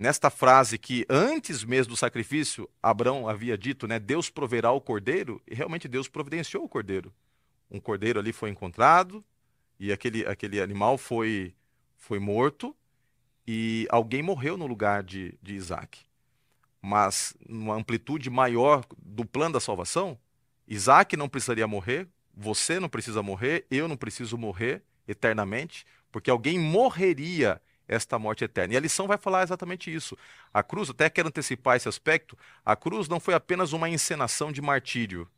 [0.00, 5.42] nesta frase que antes mesmo do sacrifício, Abraão havia dito, né, Deus proverá o cordeiro,
[5.46, 7.12] e realmente Deus providenciou o cordeiro.
[7.70, 9.22] Um cordeiro ali foi encontrado,
[9.78, 11.54] e aquele, aquele animal foi,
[11.98, 12.74] foi morto,
[13.46, 16.00] e alguém morreu no lugar de, de Isaac.
[16.80, 20.18] Mas, numa amplitude maior do plano da salvação,
[20.66, 26.58] Isaac não precisaria morrer, você não precisa morrer, eu não preciso morrer eternamente, porque alguém
[26.58, 27.60] morreria
[27.90, 28.74] esta morte eterna.
[28.74, 30.16] E a lição vai falar exatamente isso.
[30.54, 34.62] A cruz, até quero antecipar esse aspecto, a cruz não foi apenas uma encenação de
[34.62, 35.28] martírio,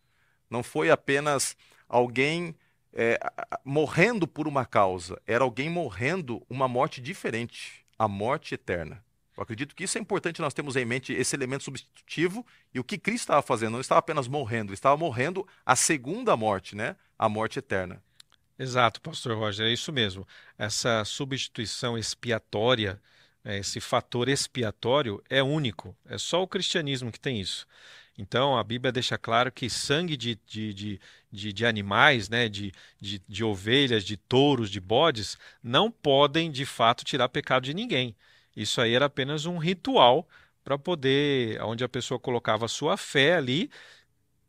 [0.50, 1.56] não foi apenas
[1.88, 2.54] alguém
[2.92, 3.18] é,
[3.64, 9.02] morrendo por uma causa, era alguém morrendo uma morte diferente, a morte eterna.
[9.34, 12.84] Eu acredito que isso é importante nós temos em mente esse elemento substitutivo e o
[12.84, 16.96] que Cristo estava fazendo, não estava apenas morrendo, ele estava morrendo a segunda morte, né?
[17.18, 18.02] A morte eterna.
[18.62, 20.24] Exato, pastor Roger, é isso mesmo.
[20.56, 23.00] Essa substituição expiatória,
[23.42, 25.96] né, esse fator expiatório é único.
[26.06, 27.66] É só o cristianismo que tem isso.
[28.16, 31.00] Então, a Bíblia deixa claro que sangue de, de, de,
[31.32, 36.64] de, de animais, né, de, de, de ovelhas, de touros, de bodes, não podem de
[36.64, 38.14] fato tirar pecado de ninguém.
[38.54, 40.28] Isso aí era apenas um ritual
[40.62, 43.68] para poder, onde a pessoa colocava a sua fé ali,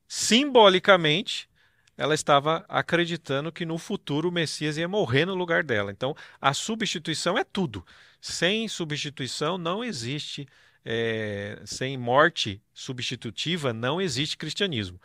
[0.08, 1.50] simbolicamente,
[1.98, 5.92] ela estava acreditando que no futuro o Messias ia morrer no lugar dela.
[5.92, 7.86] Então, a substituição é tudo.
[8.20, 10.48] Sem substituição não existe,
[10.84, 15.00] é, sem morte substitutiva não existe cristianismo.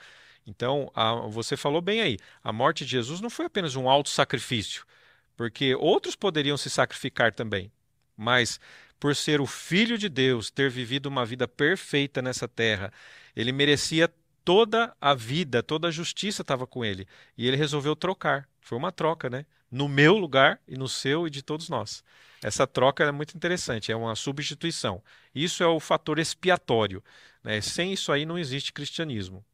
[0.47, 4.09] Então, a, você falou bem aí, a morte de Jesus não foi apenas um alto
[4.09, 4.85] sacrifício,
[5.37, 7.71] porque outros poderiam se sacrificar também,
[8.17, 8.59] mas
[8.99, 12.91] por ser o filho de Deus, ter vivido uma vida perfeita nessa terra,
[13.37, 14.11] ele merecia
[14.49, 17.07] toda a vida, toda a justiça estava com ele.
[17.37, 18.49] E ele resolveu trocar.
[18.63, 19.45] Foi uma troca, né?
[19.71, 22.03] No meu lugar e no seu e de todos nós.
[22.43, 25.03] Essa troca é muito interessante, é uma substituição.
[25.35, 27.05] Isso é o fator expiatório.
[27.45, 27.61] Né?
[27.61, 29.45] Sem isso aí não existe cristianismo.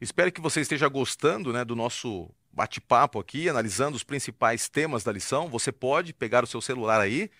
[0.00, 5.12] Espero que você esteja gostando né, do nosso bate-papo aqui, analisando os principais temas da
[5.12, 5.50] lição.
[5.50, 7.30] Você pode pegar o seu celular aí,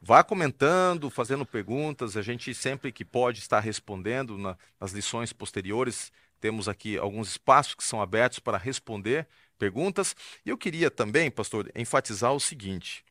[0.00, 2.16] Vá comentando, fazendo perguntas.
[2.16, 6.10] A gente sempre que pode está respondendo na, nas lições posteriores.
[6.40, 10.16] Temos aqui alguns espaços que são abertos para responder perguntas.
[10.44, 13.04] E eu queria também, pastor, enfatizar o seguinte: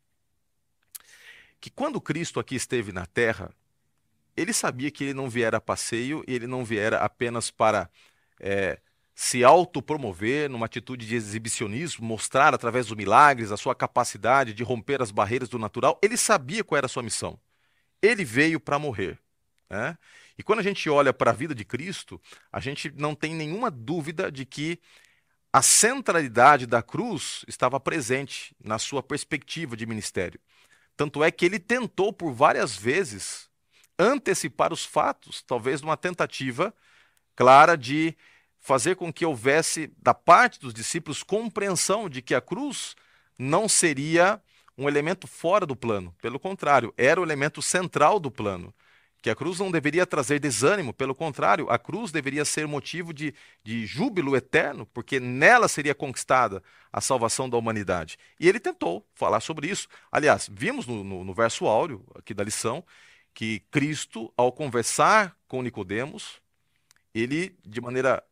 [1.61, 3.51] que quando Cristo aqui esteve na terra,
[4.35, 7.89] ele sabia que ele não viera a passeio ele não viera apenas para
[8.39, 8.79] é,
[9.21, 15.01] se autopromover numa atitude de exibicionismo, mostrar através dos milagres a sua capacidade de romper
[15.01, 17.37] as barreiras do natural, ele sabia qual era a sua missão.
[18.01, 19.19] Ele veio para morrer.
[19.69, 19.97] Né?
[20.37, 23.69] E quando a gente olha para a vida de Cristo, a gente não tem nenhuma
[23.69, 24.79] dúvida de que
[25.51, 30.39] a centralidade da cruz estava presente na sua perspectiva de ministério.
[30.95, 33.49] Tanto é que ele tentou por várias vezes
[33.99, 36.73] antecipar os fatos, talvez numa tentativa
[37.35, 38.15] clara de
[38.59, 42.95] fazer com que houvesse, da parte dos discípulos, compreensão de que a cruz
[43.37, 44.41] não seria
[44.77, 46.15] um elemento fora do plano.
[46.21, 48.73] Pelo contrário, era o elemento central do plano.
[49.21, 53.33] Que a cruz não deveria trazer desânimo, pelo contrário, a cruz deveria ser motivo de,
[53.61, 58.17] de júbilo eterno, porque nela seria conquistada a salvação da humanidade.
[58.39, 59.89] E ele tentou falar sobre isso.
[60.09, 62.83] Aliás, vimos no, no, no verso áureo aqui da lição
[63.33, 66.41] que Cristo, ao conversar com Nicodemos,
[67.13, 68.23] ele, de maneira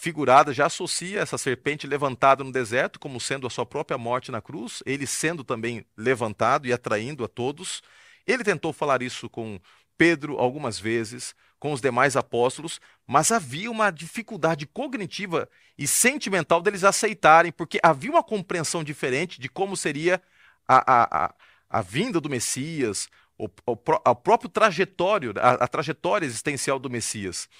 [0.00, 4.40] figurada já associa essa serpente levantada no deserto como sendo a sua própria morte na
[4.40, 7.82] cruz, ele sendo também levantado e atraindo a todos.
[8.26, 9.60] Ele tentou falar isso com
[9.98, 16.82] Pedro algumas vezes, com os demais apóstolos, mas havia uma dificuldade cognitiva e sentimental deles
[16.82, 20.22] aceitarem, porque havia uma compreensão diferente de como seria
[20.66, 21.34] a, a, a,
[21.68, 27.50] a vinda do Messias, o, o, o próprio trajetório, a, a trajetória existencial do Messias.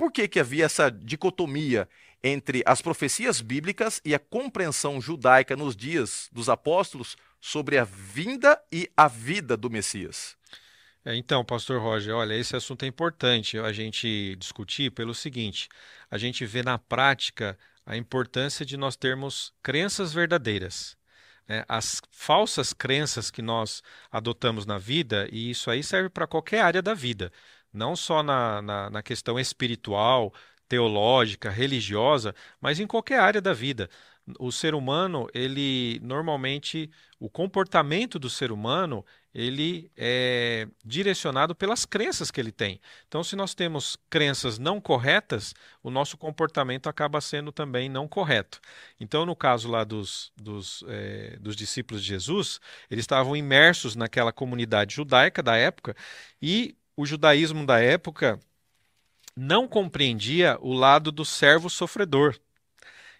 [0.00, 1.86] Por que, que havia essa dicotomia
[2.24, 8.58] entre as profecias bíblicas e a compreensão judaica nos dias dos apóstolos sobre a vinda
[8.72, 10.38] e a vida do Messias?
[11.04, 15.68] É, então, pastor Roger, olha, esse assunto é importante a gente discutir pelo seguinte:
[16.10, 20.96] a gente vê na prática a importância de nós termos crenças verdadeiras.
[21.46, 21.62] Né?
[21.68, 26.80] As falsas crenças que nós adotamos na vida, e isso aí serve para qualquer área
[26.80, 27.30] da vida
[27.72, 30.32] não só na, na, na questão espiritual,
[30.68, 33.90] teológica, religiosa, mas em qualquer área da vida.
[34.38, 39.04] O ser humano, ele normalmente, o comportamento do ser humano,
[39.34, 42.80] ele é direcionado pelas crenças que ele tem.
[43.08, 48.60] Então, se nós temos crenças não corretas, o nosso comportamento acaba sendo também não correto.
[49.00, 54.32] Então, no caso lá dos, dos, é, dos discípulos de Jesus, eles estavam imersos naquela
[54.32, 55.96] comunidade judaica da época
[56.40, 58.38] e o judaísmo da época
[59.34, 62.38] não compreendia o lado do servo sofredor.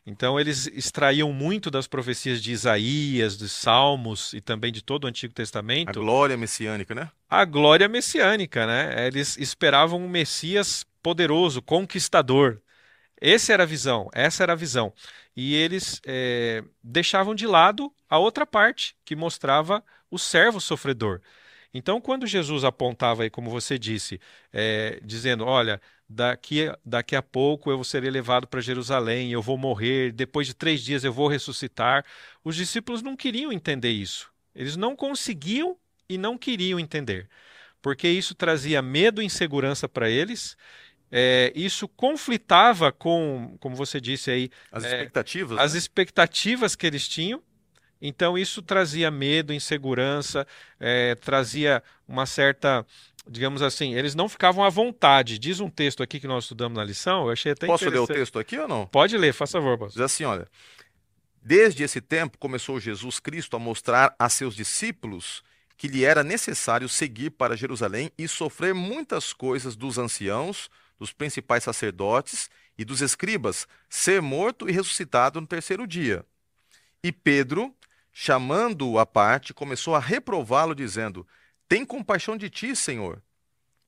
[0.05, 5.07] Então eles extraíam muito das profecias de Isaías, dos Salmos e também de todo o
[5.07, 5.89] Antigo Testamento.
[5.89, 7.11] A glória messiânica, né?
[7.29, 9.07] A glória messiânica, né?
[9.07, 12.61] Eles esperavam um Messias poderoso, conquistador.
[13.19, 14.93] Essa era a visão, essa era a visão.
[15.35, 21.23] E eles é, deixavam de lado a outra parte, que mostrava o servo sofredor.
[21.73, 24.21] Então, quando Jesus apontava aí, como você disse,
[24.53, 30.13] é, dizendo: Olha, daqui, daqui a pouco eu serei levado para Jerusalém, eu vou morrer,
[30.13, 32.05] depois de três dias eu vou ressuscitar.
[32.45, 34.31] Os discípulos não queriam entender isso.
[34.55, 35.77] Eles não conseguiam
[36.09, 37.29] e não queriam entender,
[37.81, 40.57] porque isso trazia medo e insegurança para eles.
[41.13, 45.79] É, isso conflitava com, como você disse aí, as é, expectativas, as né?
[45.79, 47.43] expectativas que eles tinham.
[48.01, 50.47] Então isso trazia medo, insegurança,
[50.79, 52.87] é, trazia uma certa
[53.29, 55.39] digamos assim, eles não ficavam à vontade.
[55.39, 58.07] Diz um texto aqui que nós estudamos na lição, eu achei até Posso ler o
[58.07, 58.87] texto aqui ou não?
[58.87, 59.93] Pode ler, faz favor, pastor.
[59.93, 60.49] Diz assim, olha.
[61.43, 65.43] Desde esse tempo começou Jesus Cristo a mostrar a seus discípulos
[65.77, 71.65] que lhe era necessário seguir para Jerusalém e sofrer muitas coisas dos anciãos, dos principais
[71.65, 76.23] sacerdotes e dos escribas, ser morto e ressuscitado no terceiro dia.
[77.03, 77.75] E Pedro,
[78.23, 81.27] chamando-o à parte, começou a reprová-lo, dizendo:
[81.67, 83.23] tem compaixão de ti, Senhor.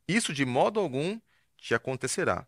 [0.08, 1.20] Isso de modo algum
[1.58, 2.46] te acontecerá.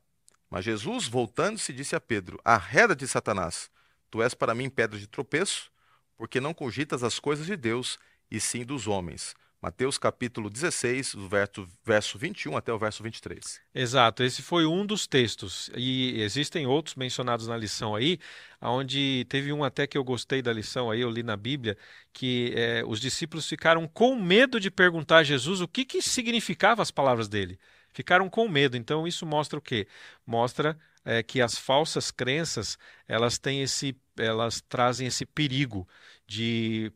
[0.48, 3.70] Mas Jesus, voltando-se, disse a Pedro: Arreda-te, Satanás.
[4.10, 5.70] Tu és para mim pedra de tropeço,
[6.16, 7.98] porque não cogitas as coisas de Deus,
[8.30, 9.36] e sim dos homens.
[9.64, 13.62] Mateus capítulo 16, do verso, verso 21 até o verso 23.
[13.74, 15.70] Exato, esse foi um dos textos.
[15.74, 18.18] E existem outros mencionados na lição aí,
[18.60, 21.78] onde teve um até que eu gostei da lição aí, eu li na Bíblia,
[22.12, 26.82] que é, os discípulos ficaram com medo de perguntar a Jesus o que, que significavam
[26.82, 27.58] as palavras dele.
[27.90, 28.76] Ficaram com medo.
[28.76, 29.88] Então isso mostra o quê?
[30.26, 32.76] Mostra é, que as falsas crenças
[33.08, 35.88] elas têm esse, elas trazem esse perigo
[36.26, 36.92] de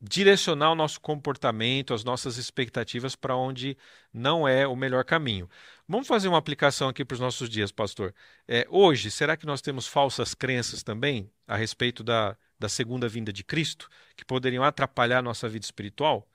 [0.00, 3.76] direcionar o nosso comportamento, as nossas expectativas para onde
[4.12, 5.48] não é o melhor caminho.
[5.88, 8.14] Vamos fazer uma aplicação aqui para os nossos dias, pastor.
[8.46, 13.32] É, hoje, será que nós temos falsas crenças também a respeito da, da segunda vinda
[13.32, 16.28] de Cristo, que poderiam atrapalhar nossa vida espiritual?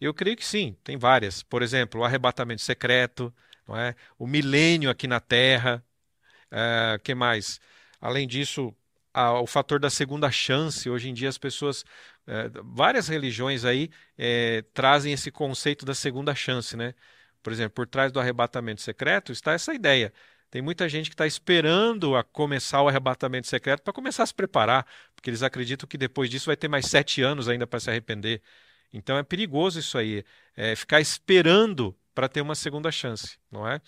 [0.00, 1.42] Eu creio que sim, tem várias.
[1.42, 3.34] Por exemplo, o arrebatamento secreto,
[3.66, 3.94] não é?
[4.18, 5.84] o milênio aqui na Terra.
[6.50, 7.60] É, que mais?
[8.00, 8.74] Além disso,
[9.12, 10.88] a, o fator da segunda chance.
[10.88, 11.84] Hoje em dia as pessoas,
[12.26, 16.94] é, várias religiões aí é, trazem esse conceito da segunda chance, né?
[17.42, 20.12] Por exemplo, por trás do arrebatamento secreto está essa ideia.
[20.50, 24.34] Tem muita gente que está esperando a começar o arrebatamento secreto para começar a se
[24.34, 27.90] preparar, porque eles acreditam que depois disso vai ter mais sete anos ainda para se
[27.90, 28.42] arrepender.
[28.92, 30.22] Então é perigoso isso aí,
[30.54, 33.80] é ficar esperando para ter uma segunda chance, não é?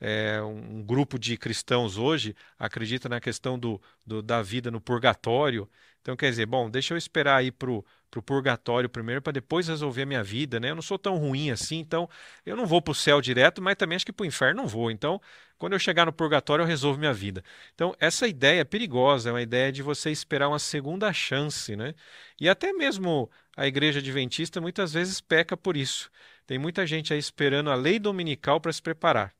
[0.00, 0.40] é?
[0.42, 5.68] Um grupo de cristãos hoje acredita na questão do, do da vida no purgatório.
[6.02, 7.84] Então, quer dizer, bom, deixa eu esperar ir para o
[8.26, 10.70] purgatório primeiro para depois resolver a minha vida, né?
[10.70, 12.08] Eu não sou tão ruim assim, então
[12.44, 14.68] eu não vou para o céu direto, mas também acho que para o inferno não
[14.68, 14.90] vou.
[14.90, 15.20] Então,
[15.56, 17.44] quando eu chegar no purgatório, eu resolvo minha vida.
[17.72, 21.94] Então, essa ideia é perigosa, é uma ideia de você esperar uma segunda chance, né?
[22.40, 26.10] E até mesmo a igreja adventista muitas vezes peca por isso.
[26.46, 29.32] Tem muita gente aí esperando a lei dominical para se preparar.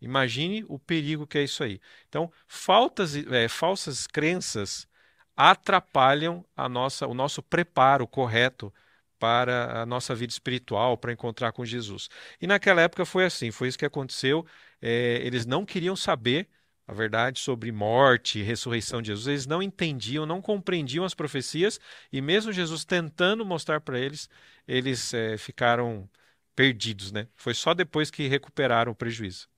[0.00, 1.80] Imagine o perigo que é isso aí.
[2.08, 4.88] Então, faltas, é, falsas crenças
[5.36, 8.72] atrapalham a nossa, o nosso preparo correto
[9.18, 12.08] para a nossa vida espiritual, para encontrar com Jesus.
[12.40, 14.46] E naquela época foi assim, foi isso que aconteceu.
[14.80, 16.48] É, eles não queriam saber
[16.86, 19.26] a verdade sobre morte e ressurreição de Jesus.
[19.26, 21.80] Eles não entendiam, não compreendiam as profecias,
[22.12, 24.28] e mesmo Jesus tentando mostrar para eles,
[24.68, 26.08] eles é, ficaram
[26.54, 27.28] perdidos, né?
[27.36, 29.48] Foi só depois que recuperaram o prejuízo.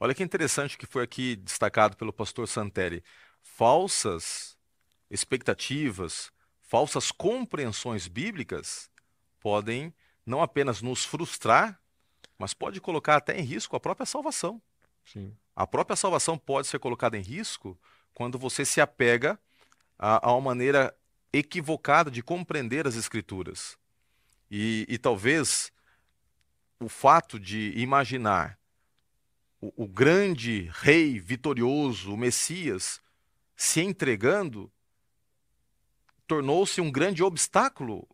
[0.00, 3.02] Olha que interessante que foi aqui destacado pelo pastor Santelli.
[3.42, 4.57] Falsas
[5.10, 6.30] expectativas,
[6.60, 8.90] falsas compreensões bíblicas
[9.40, 9.92] podem
[10.24, 11.80] não apenas nos frustrar,
[12.38, 14.60] mas pode colocar até em risco a própria salvação.
[15.04, 15.34] Sim.
[15.56, 17.78] A própria salvação pode ser colocada em risco
[18.14, 19.38] quando você se apega
[19.98, 20.94] a, a uma maneira
[21.32, 23.76] equivocada de compreender as Escrituras.
[24.50, 25.72] E, e talvez
[26.80, 28.58] o fato de imaginar
[29.60, 33.00] o, o grande rei vitorioso, o Messias,
[33.56, 34.70] se entregando,
[36.28, 38.06] tornou-se um grande obstáculo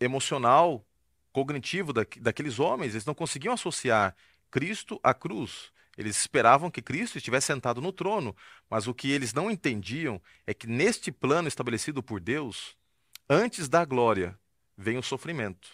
[0.00, 0.84] emocional,
[1.30, 4.16] cognitivo da, daqueles homens, eles não conseguiam associar
[4.50, 5.70] Cristo à cruz.
[5.98, 8.34] Eles esperavam que Cristo estivesse sentado no trono,
[8.68, 12.76] mas o que eles não entendiam é que neste plano estabelecido por Deus,
[13.28, 14.38] antes da glória
[14.76, 15.68] vem o sofrimento.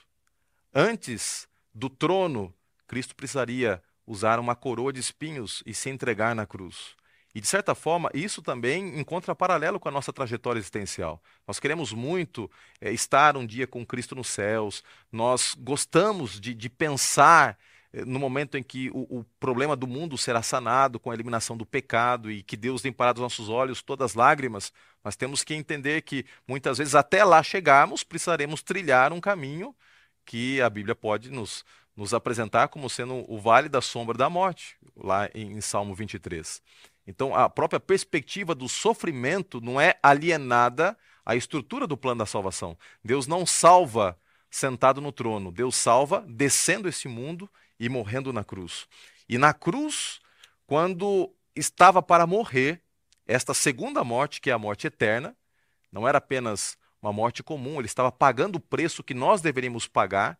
[0.75, 2.53] Antes do trono,
[2.87, 6.97] Cristo precisaria usar uma coroa de espinhos e se entregar na cruz.
[7.35, 11.23] E, de certa forma, isso também encontra paralelo com a nossa trajetória existencial.
[11.47, 16.69] Nós queremos muito é, estar um dia com Cristo nos céus, nós gostamos de, de
[16.69, 17.59] pensar
[17.93, 21.57] é, no momento em que o, o, problema do mundo será sanado com a eliminação
[21.57, 24.73] do pecado e que Deus limpará dos nossos olhos todas as lágrimas,
[25.05, 29.75] nós temos que entender que muitas vezes até lá chegarmos, precisaremos trilhar um caminho
[30.25, 31.65] que a Bíblia pode nos,
[31.97, 36.63] nos apresentar como sendo o vale da sombra da morte, lá em, em Salmo 23.
[37.07, 42.77] Então, a própria perspectiva do sofrimento não é alienada à estrutura do plano da salvação.
[43.05, 44.17] Deus não salva
[44.51, 47.51] sentado no trono, Deus salva descendo esse mundo
[47.81, 48.87] e morrendo na cruz.
[49.29, 50.21] E na cruz,
[50.67, 52.83] quando estava para morrer,
[53.27, 55.37] esta segunda morte, que é a morte eterna,
[55.91, 60.39] não era apenas uma morte comum, ele estava pagando o preço que nós deveríamos pagar.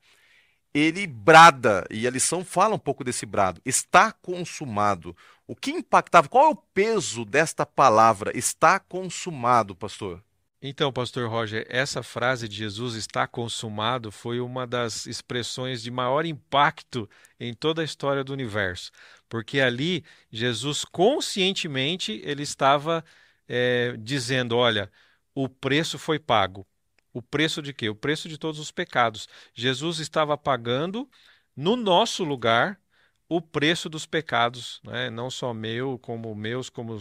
[0.75, 5.15] Ele brada, e a lição fala um pouco desse brado, está consumado.
[5.47, 6.29] O que impactava?
[6.29, 8.37] Qual é o peso desta palavra?
[8.37, 10.23] Está consumado, pastor.
[10.65, 16.25] Então, pastor Roger, essa frase de Jesus está consumado foi uma das expressões de maior
[16.25, 18.93] impacto em toda a história do universo,
[19.29, 23.05] porque ali Jesus conscientemente ele estava
[23.49, 24.89] é, dizendo, olha,
[25.35, 26.65] o preço foi pago.
[27.13, 27.89] O preço de quê?
[27.89, 29.29] O preço de todos os pecados.
[29.55, 31.09] Jesus estava pagando
[31.57, 32.81] no nosso lugar
[33.29, 35.09] o preço dos pecados, né?
[35.09, 36.99] não só meu, como meus, como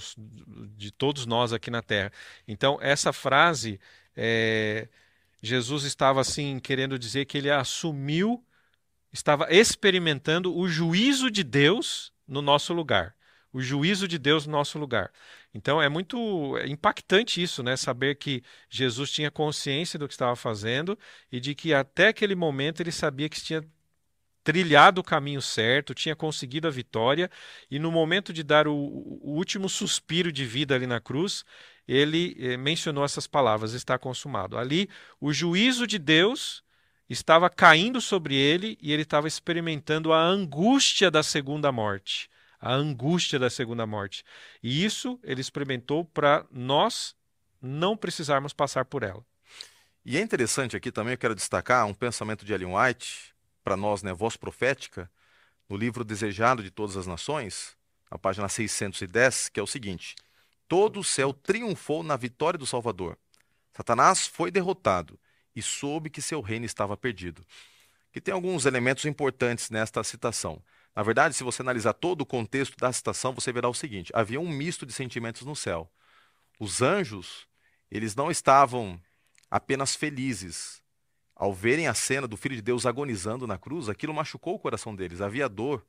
[0.77, 2.11] de todos nós aqui na terra.
[2.47, 3.79] Então, essa frase,
[4.15, 4.87] é,
[5.41, 8.45] Jesus estava assim querendo dizer que ele assumiu,
[9.11, 13.13] estava experimentando o juízo de Deus no nosso lugar.
[13.53, 15.11] O juízo de Deus no nosso lugar.
[15.53, 17.75] Então é muito impactante isso, né?
[17.75, 20.97] Saber que Jesus tinha consciência do que estava fazendo
[21.31, 23.63] e de que até aquele momento ele sabia que tinha
[24.43, 27.29] trilhado o caminho certo, tinha conseguido a vitória,
[27.69, 31.45] e no momento de dar o, o último suspiro de vida ali na cruz,
[31.87, 34.57] ele eh, mencionou essas palavras: está consumado.
[34.57, 34.89] Ali,
[35.19, 36.63] o juízo de Deus
[37.09, 42.29] estava caindo sobre ele e ele estava experimentando a angústia da segunda morte.
[42.61, 44.23] A angústia da segunda morte.
[44.61, 47.15] E isso ele experimentou para nós
[47.61, 49.25] não precisarmos passar por ela.
[50.05, 53.33] E é interessante aqui também, eu quero destacar um pensamento de Ellen White,
[53.63, 55.09] para nós, né, voz profética,
[55.69, 57.77] no livro Desejado de Todas as Nações,
[58.09, 60.15] na página 610, que é o seguinte:
[60.67, 63.17] Todo o céu triunfou na vitória do Salvador.
[63.73, 65.19] Satanás foi derrotado
[65.55, 67.45] e soube que seu reino estava perdido.
[68.11, 70.61] Que tem alguns elementos importantes nesta citação.
[70.95, 74.39] Na verdade, se você analisar todo o contexto da citação, você verá o seguinte: havia
[74.39, 75.89] um misto de sentimentos no céu.
[76.59, 77.47] Os anjos,
[77.89, 79.01] eles não estavam
[79.49, 80.81] apenas felizes,
[81.35, 84.95] ao verem a cena do Filho de Deus agonizando na cruz, aquilo machucou o coração
[84.95, 85.21] deles.
[85.21, 85.83] Havia dor,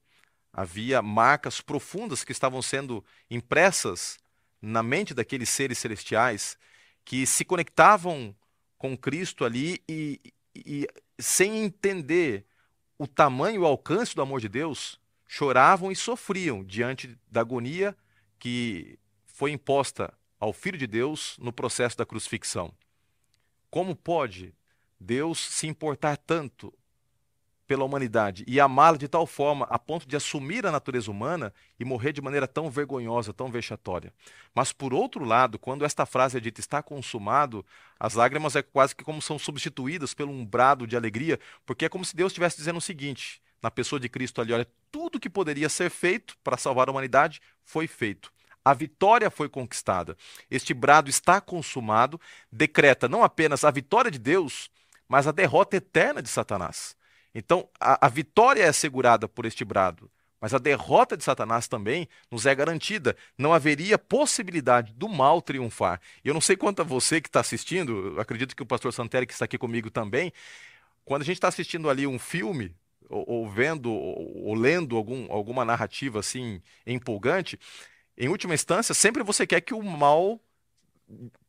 [0.53, 4.19] havia marcas profundas que estavam sendo impressas
[4.61, 6.57] na mente daqueles seres celestiais
[7.05, 8.35] que se conectavam
[8.79, 10.21] com Cristo ali e,
[10.55, 10.89] e
[11.19, 12.47] sem entender
[13.03, 14.97] o tamanho e o alcance do amor de Deus,
[15.27, 17.97] choravam e sofriam diante da agonia
[18.39, 18.97] que
[19.27, 22.73] foi imposta ao Filho de Deus no processo da crucifixão.
[23.69, 24.55] Como pode
[25.01, 26.73] Deus se importar tanto
[27.67, 31.85] pela humanidade e amá-la de tal forma a ponto de assumir a natureza humana e
[31.85, 34.13] morrer de maneira tão vergonhosa, tão vexatória.
[34.55, 37.65] Mas por outro lado, quando esta frase é dita está consumado,
[37.99, 41.89] as lágrimas é quase que como são substituídas por um brado de alegria, porque é
[41.89, 45.31] como se Deus estivesse dizendo o seguinte, na pessoa de Cristo ali, olha, tudo que
[45.31, 48.33] poderia ser feito para salvar a humanidade foi feito.
[48.65, 50.17] A vitória foi conquistada.
[50.51, 54.71] Este brado está consumado, decreta não apenas a vitória de Deus,
[55.09, 56.97] mas a derrota eterna de Satanás.
[57.35, 60.11] Então, a, a vitória é assegurada por este brado,
[60.41, 63.17] mas a derrota de Satanás também nos é garantida.
[63.39, 66.01] Não haveria possibilidade do mal triunfar.
[66.25, 69.27] E eu não sei quanto a você que está assistindo, acredito que o pastor Santeri,
[69.27, 70.33] que está aqui comigo também,
[71.05, 72.75] quando a gente está assistindo ali um filme,
[73.09, 77.59] ou, ou vendo, ou, ou lendo algum, alguma narrativa assim empolgante,
[78.17, 80.41] em última instância, sempre você quer que o mal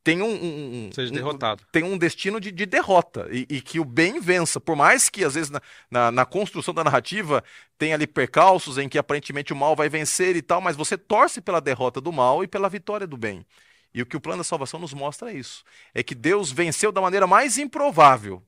[0.04, 1.64] tem um, um, seja derrotado.
[1.64, 4.60] Um, tem um destino de, de derrota e, e, que o bem vença.
[4.60, 7.44] Por mais que, às vezes, na, na, na, construção da narrativa
[7.78, 11.40] tenha ali percalços em que aparentemente o mal vai vencer e tal, mas você torce
[11.40, 13.46] pela derrota do mal e pela vitória do bem.
[13.94, 16.92] E o que o plano da salvação nos mostra é isso: é que Deus venceu
[16.92, 18.44] da maneira mais improvável.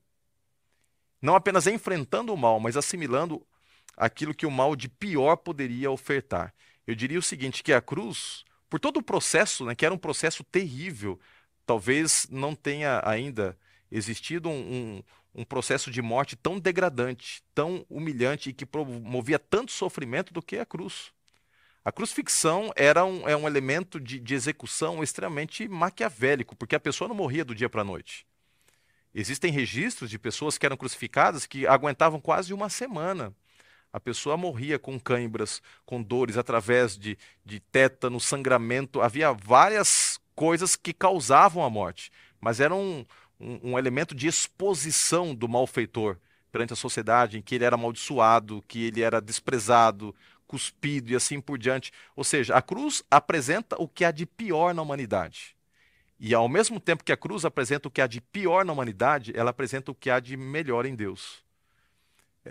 [1.22, 3.44] não apenas enfrentando o mal, mas assimilando
[3.96, 6.52] aquilo que o mal de pior poderia ofertar.
[6.86, 9.98] Eu diria o seguinte, que a cruz, por todo o processo, né, que era um
[9.98, 11.18] processo terrível,
[11.64, 13.56] talvez não tenha ainda
[13.90, 15.02] existido um,
[15.34, 20.42] um, um processo de morte tão degradante, tão humilhante e que promovia tanto sofrimento do
[20.42, 21.12] que a cruz.
[21.84, 27.06] A crucifixão era um, é um elemento de, de execução extremamente maquiavélico, porque a pessoa
[27.06, 28.26] não morria do dia para a noite.
[29.14, 33.32] Existem registros de pessoas que eram crucificadas que aguentavam quase uma semana.
[33.96, 39.00] A pessoa morria com cãibras, com dores através de, de tétano, sangramento.
[39.00, 43.06] Havia várias coisas que causavam a morte, mas era um,
[43.40, 46.18] um, um elemento de exposição do malfeitor
[46.52, 50.14] perante a sociedade, em que ele era amaldiçoado, que ele era desprezado,
[50.46, 51.90] cuspido e assim por diante.
[52.14, 55.56] Ou seja, a cruz apresenta o que há de pior na humanidade.
[56.20, 59.32] E ao mesmo tempo que a cruz apresenta o que há de pior na humanidade,
[59.34, 61.45] ela apresenta o que há de melhor em Deus.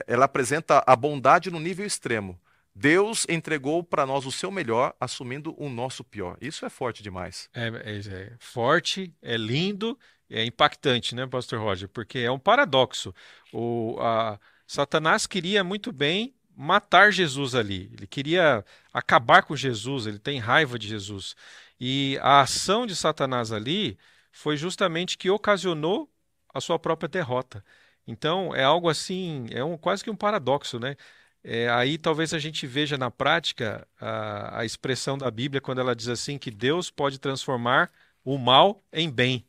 [0.08, 2.40] Ela apresenta a bondade no nível extremo.
[2.76, 6.38] Deus entregou para nós o seu melhor, assumindo o nosso pior.
[6.42, 7.50] Isso é forte demais.
[7.54, 9.98] É, é, é forte, é lindo,
[10.30, 11.88] é impactante, né, Pastor Roger?
[11.88, 13.16] Porque é um paradoxo.
[13.54, 14.38] O, a,
[14.68, 17.90] Satanás queria muito bem matar Jesus ali.
[17.94, 21.36] Ele queria acabar com Jesus, ele tem raiva de Jesus.
[21.80, 23.98] E a ação de Satanás ali
[24.32, 26.10] foi justamente que ocasionou
[26.54, 27.64] a sua própria derrota.
[28.08, 30.96] Então é algo assim, é um, quase que um paradoxo, né?
[31.44, 35.96] É, aí talvez a gente veja na prática a, a expressão da Bíblia quando ela
[35.96, 37.92] diz assim que Deus pode transformar
[38.24, 39.46] o mal em bem.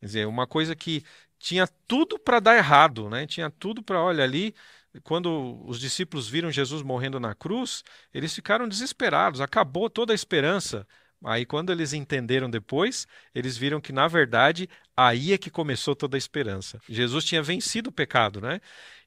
[0.00, 1.04] Quer dizer, uma coisa que
[1.38, 3.26] tinha tudo para dar errado, né?
[3.26, 4.54] Tinha tudo para, olha ali,
[5.02, 7.82] quando os discípulos viram Jesus morrendo na cruz,
[8.12, 10.86] eles ficaram desesperados, acabou toda a esperança.
[11.24, 16.16] Aí, quando eles entenderam depois, eles viram que, na verdade, aí é que começou toda
[16.16, 16.80] a esperança.
[16.88, 18.60] Jesus tinha vencido o pecado, né?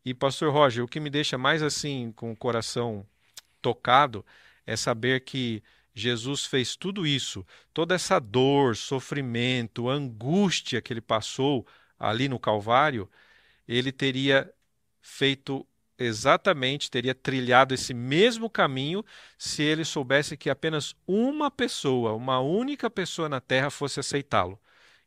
[0.06, 3.06] E, Pastor Roger, o que me deixa mais assim, com o coração
[3.62, 4.24] tocado,
[4.66, 5.64] é saber que
[5.96, 11.66] Jesus fez tudo isso, toda essa dor, sofrimento, angústia que ele passou
[12.00, 13.10] ali no Calvário,
[13.68, 14.52] ele teria
[15.02, 15.66] feito
[15.98, 19.04] exatamente, teria trilhado esse mesmo caminho
[19.38, 24.60] se ele soubesse que apenas uma pessoa, uma única pessoa na Terra fosse aceitá-lo.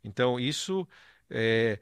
[0.02, 0.86] Então, isso
[1.30, 1.80] é,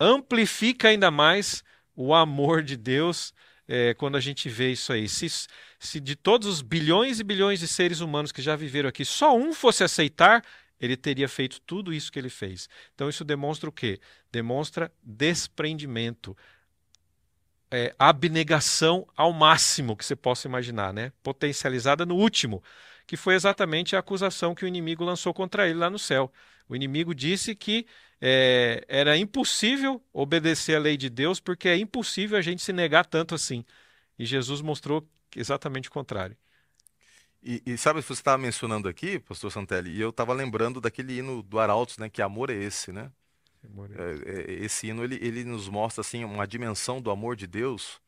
[0.00, 1.62] amplifica ainda mais
[1.94, 3.34] o amor de Deus
[3.68, 5.08] é, quando a gente vê isso aí.
[5.08, 5.26] Se,
[5.78, 9.36] se de todos os bilhões e bilhões de seres humanos que já viveram aqui, só
[9.36, 10.44] um fosse aceitar,
[10.80, 12.68] ele teria feito tudo isso que ele fez.
[12.94, 13.98] Então, isso demonstra o quê?
[14.30, 16.36] Demonstra desprendimento
[17.70, 21.12] é, abnegação ao máximo que você possa imaginar, né?
[21.22, 22.62] potencializada no último,
[23.06, 26.32] que foi exatamente a acusação que o inimigo lançou contra ele lá no céu.
[26.68, 27.86] O inimigo disse que
[28.20, 33.04] é, era impossível obedecer à lei de Deus porque é impossível a gente se negar
[33.06, 33.64] tanto assim.
[34.18, 36.36] E Jesus mostrou exatamente o contrário.
[37.42, 41.42] E, e sabe, você estava mencionando aqui, pastor Santelli, e eu estava lembrando daquele hino
[41.42, 42.08] do Arautos, né?
[42.08, 43.12] Que amor é esse, né?
[43.64, 48.00] É, é, esse hino ele, ele nos mostra assim uma dimensão do amor de Deus.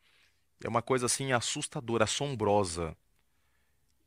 [0.63, 2.95] É uma coisa assim assustadora, assombrosa.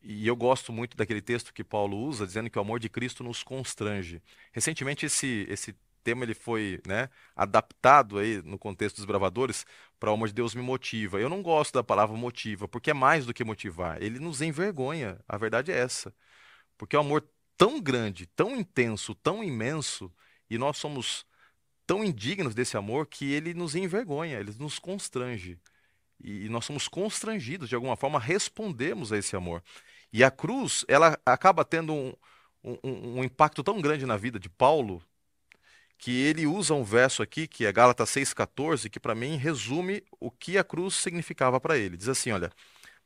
[0.03, 3.23] E eu gosto muito daquele texto que Paulo usa, dizendo que o amor de Cristo
[3.23, 4.21] nos constrange.
[4.53, 9.65] Recentemente esse esse tema ele foi né, adaptado aí no contexto dos bravadores
[9.99, 11.21] para o amor de Deus me motiva.
[11.21, 14.03] Eu não gosto da palavra motiva, porque é mais do que motivar.
[14.03, 15.21] Ele nos envergonha.
[15.29, 16.13] A verdade é essa.
[16.77, 17.25] Porque é um amor
[17.57, 20.13] tão grande, tão intenso, tão imenso,
[20.51, 21.25] e nós somos
[21.87, 25.59] tão indignos desse amor que ele nos envergonha, ele nos constrange.
[26.23, 29.63] E nós somos constrangidos, de alguma forma, respondemos a esse amor.
[30.13, 32.15] E a cruz, ela acaba tendo um,
[32.63, 35.03] um, um impacto tão grande na vida de Paulo,
[35.99, 40.31] que ele usa um verso aqui, que é Gálatas 6,14, que para mim resume o
[40.31, 41.97] que a cruz significava para ele.
[41.97, 42.53] Diz assim: olha,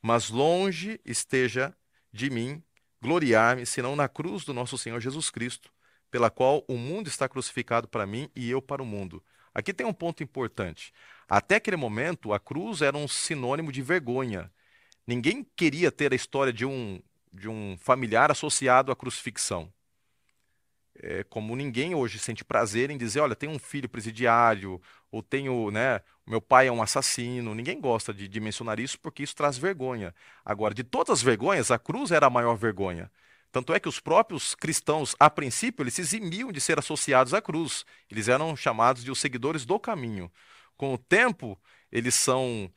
[0.03, 1.75] mas longe esteja
[2.13, 2.63] de mim
[3.03, 5.71] gloriar-me, senão na cruz do nosso Senhor Jesus Cristo,
[6.11, 9.23] pela qual o mundo está crucificado para mim e eu para o mundo.
[9.55, 10.93] Aqui tem um ponto importante.
[11.29, 14.53] Até aquele momento, a cruz era um sinônimo de vergonha.
[15.07, 17.01] Ninguém queria ter a história de um,
[17.33, 19.73] de um familiar associado à crucifixão.
[20.99, 24.81] É, como ninguém hoje sente prazer em dizer, olha, tem um filho presidiário,
[25.11, 27.55] ou tenho, né, meu pai é um assassino.
[27.55, 30.15] Ninguém gosta de, de mencionar isso porque isso traz vergonha.
[30.45, 33.11] Agora, de todas as vergonhas, a cruz era a maior vergonha.
[33.57, 37.41] Tanto é que os próprios cristãos, a princípio, eles se eximiam de ser associados à
[37.41, 37.87] cruz.
[38.11, 40.31] Eles eram chamados de os seguidores do caminho.
[40.77, 41.59] Com o tempo,
[41.91, 42.71] eles são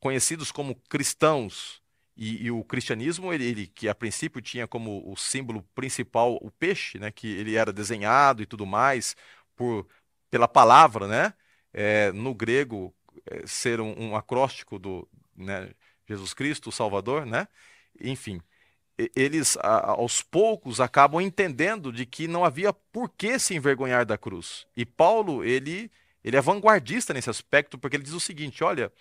[0.00, 1.82] conhecidos como cristãos.
[2.16, 6.50] E, e o cristianismo, ele, ele, que a princípio tinha como o símbolo principal o
[6.50, 9.14] peixe, né, que ele era desenhado e tudo mais
[9.54, 9.86] por,
[10.30, 11.34] pela palavra, né,
[11.74, 12.94] é, no grego
[13.26, 15.06] é, ser um, um, acróstico do
[15.36, 15.74] né,
[16.08, 17.46] Jesus Cristo, o Salvador, né?
[18.00, 18.40] Enfim,
[19.16, 24.66] eles aos poucos acabam entendendo de que não havia por que se envergonhar da cruz.
[24.76, 25.90] E Paulo, ele,
[26.22, 28.92] ele é vanguardista nesse aspecto, porque ele diz o seguinte: olha,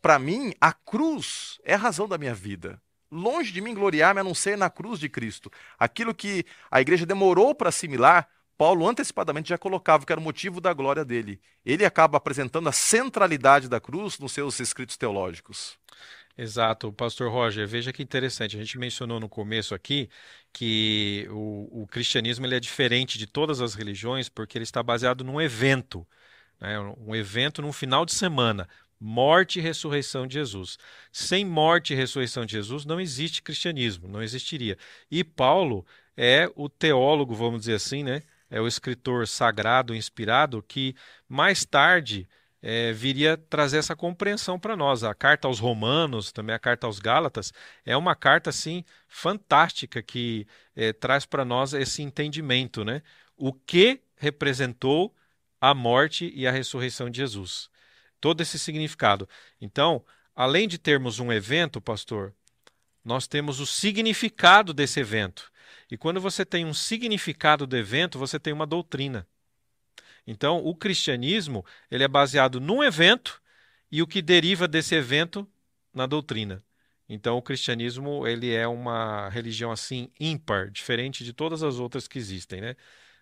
[0.00, 2.80] para mim, a cruz é a razão da minha vida.
[3.10, 5.50] Longe de mim gloriar-me a não ser na cruz de Cristo.
[5.78, 10.60] Aquilo que a igreja demorou para assimilar, Paulo antecipadamente já colocava que era o motivo
[10.60, 11.40] da glória dele.
[11.64, 15.78] Ele acaba apresentando a centralidade da cruz nos seus escritos teológicos.
[16.40, 18.56] Exato, pastor Roger, veja que interessante.
[18.56, 20.08] A gente mencionou no começo aqui
[20.52, 25.24] que o, o cristianismo ele é diferente de todas as religiões porque ele está baseado
[25.24, 26.06] num evento,
[26.60, 26.78] né?
[26.96, 28.68] um evento num final de semana.
[29.00, 30.78] Morte e ressurreição de Jesus.
[31.12, 34.78] Sem morte e ressurreição de Jesus não existe cristianismo, não existiria.
[35.10, 35.84] E Paulo
[36.16, 38.22] é o teólogo, vamos dizer assim, né?
[38.50, 40.94] É o escritor sagrado, inspirado, que
[41.28, 42.28] mais tarde
[42.62, 45.04] é, viria trazer essa compreensão para nós.
[45.04, 47.52] A carta aos Romanos, também a carta aos Gálatas,
[47.84, 53.02] é uma carta assim fantástica que é, traz para nós esse entendimento, né?
[53.36, 55.14] O que representou
[55.60, 57.70] a morte e a ressurreição de Jesus.
[58.20, 59.28] Todo esse significado.
[59.60, 60.04] Então,
[60.34, 62.34] além de termos um evento, pastor,
[63.04, 65.50] nós temos o significado desse evento.
[65.90, 69.26] E quando você tem um significado do evento, você tem uma doutrina.
[70.30, 73.40] Então, o cristianismo ele é baseado num evento
[73.90, 75.48] e o que deriva desse evento
[75.92, 76.62] na doutrina.
[77.08, 82.18] Então, o cristianismo ele é uma religião assim ímpar, diferente de todas as outras que
[82.18, 82.76] existem, né?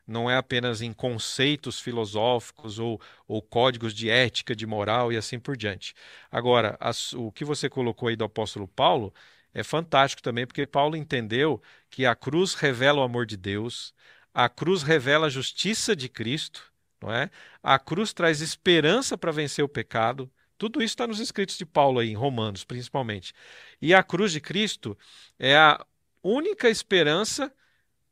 [0.04, 5.38] Não é apenas em conceitos filosóficos ou, ou códigos de ética, de moral e assim
[5.38, 5.94] por diante.
[6.30, 9.14] Agora, as, o que você colocou aí do apóstolo Paulo
[9.54, 13.94] é fantástico também, porque Paulo entendeu que a cruz revela o amor de Deus,
[14.34, 16.72] a cruz revela a justiça de Cristo,
[17.06, 17.30] não é?
[17.62, 20.28] A cruz traz esperança para vencer o pecado.
[20.58, 23.32] Tudo isso está nos escritos de Paulo aí, em Romanos, principalmente.
[23.80, 24.98] E a cruz de Cristo
[25.38, 25.84] é a
[26.22, 27.52] única esperança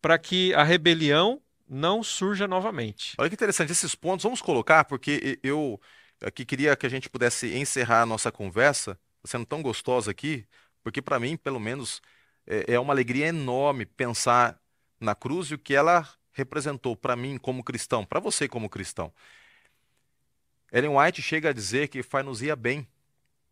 [0.01, 3.15] para que a rebelião não surja novamente.
[3.19, 4.23] Olha que interessante esses pontos.
[4.23, 5.81] Vamos colocar, porque eu
[6.23, 10.47] aqui queria que a gente pudesse encerrar a nossa conversa, tá sendo tão gostosa aqui,
[10.85, 12.01] porque para mim, pelo menos,
[12.47, 14.57] é, é uma alegria enorme pensar
[15.01, 19.13] na cruz e o que ela representou para mim como cristão, para você como cristão.
[20.71, 22.87] Ellen White chega a dizer que faz-nos-ia bem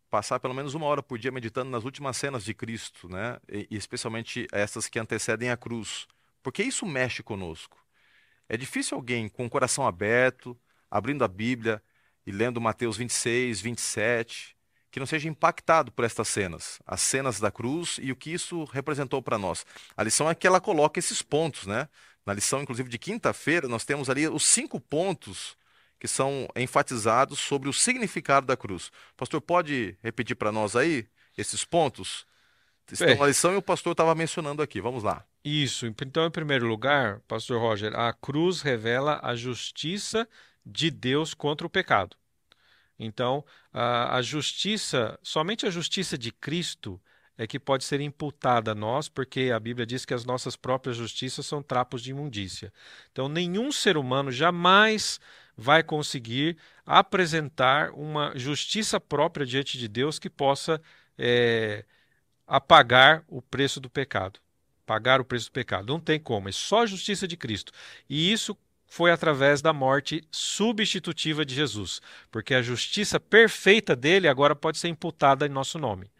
[0.09, 3.39] passar pelo menos uma hora por dia meditando nas últimas cenas de Cristo, né?
[3.49, 6.05] E, especialmente essas que antecedem a cruz,
[6.43, 7.83] porque isso mexe conosco.
[8.47, 10.55] É difícil alguém com o coração aberto,
[10.91, 11.81] abrindo a Bíblia
[12.27, 14.55] e lendo Mateus 26, 27,
[14.91, 18.65] que não seja impactado por estas cenas, as cenas da cruz e o que isso
[18.65, 19.65] representou para nós.
[19.97, 21.89] A lição é que ela coloca esses pontos, né?
[22.25, 25.57] Na lição, inclusive, de quinta-feira, nós temos ali os cinco pontos
[25.99, 28.91] que são enfatizados sobre o significado da cruz.
[29.15, 31.07] Pastor, pode repetir para nós aí
[31.37, 32.25] esses pontos?
[32.91, 34.81] Estão na lição e o pastor estava mencionando aqui.
[34.81, 35.25] Vamos lá.
[35.43, 35.85] Isso.
[35.85, 40.27] Então, em primeiro lugar, pastor Roger, a cruz revela a justiça
[40.65, 42.15] de Deus contra o pecado.
[42.99, 47.01] Então, a, a justiça, somente a justiça de Cristo
[47.37, 50.97] é que pode ser imputada a nós, porque a Bíblia diz que as nossas próprias
[50.97, 52.71] justiças são trapos de imundícia.
[53.11, 55.19] Então, nenhum ser humano jamais
[55.57, 60.81] vai conseguir apresentar uma justiça própria diante de Deus que possa
[61.17, 61.85] é,
[62.45, 64.39] apagar o preço do pecado.
[64.85, 65.87] Pagar o preço do pecado.
[65.87, 67.71] Não tem como, é só a justiça de Cristo.
[68.09, 74.55] E isso foi através da morte substitutiva de Jesus, porque a justiça perfeita dele agora
[74.55, 76.11] pode ser imputada em nosso nome.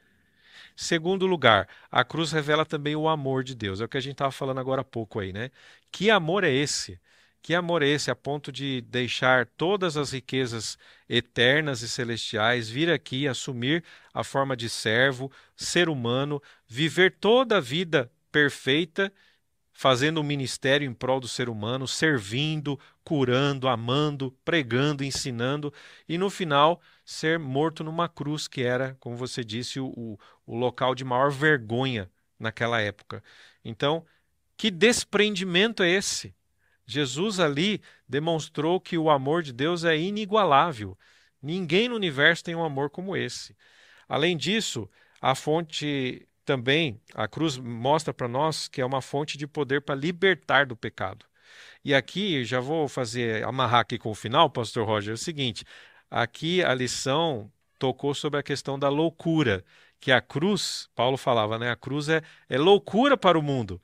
[0.76, 3.80] Segundo lugar, a cruz revela também o amor de Deus.
[3.80, 5.52] É o que a gente estava falando agora há pouco aí, né?
[5.92, 7.00] Que amor é esse?
[7.42, 10.78] Que amor é esse a ponto de deixar todas as riquezas
[11.10, 17.60] eternas e celestiais, vir aqui assumir a forma de servo, ser humano, viver toda a
[17.60, 19.12] vida perfeita
[19.74, 25.74] fazendo um ministério em prol do ser humano, servindo, curando, amando, pregando, ensinando
[26.08, 30.94] e no final ser morto numa cruz, que era, como você disse, o, o local
[30.96, 33.24] de maior vergonha naquela época.
[33.64, 34.06] Então,
[34.58, 36.36] que desprendimento é esse?
[36.86, 40.98] Jesus ali demonstrou que o amor de Deus é inigualável.
[41.42, 43.56] Ninguém no universo tem um amor como esse.
[44.08, 44.90] Além disso,
[45.22, 49.96] a fonte também, a cruz mostra para nós que é uma fonte de poder para
[49.96, 51.26] libertar do pecado.
[51.84, 55.66] E aqui, já vou fazer, amarrar aqui com o final, pastor Roger, é o seguinte,
[56.10, 59.64] aqui a lição tocou sobre a questão da loucura,
[60.04, 63.82] que a cruz, Paulo falava, né, a cruz é, é loucura para o mundo.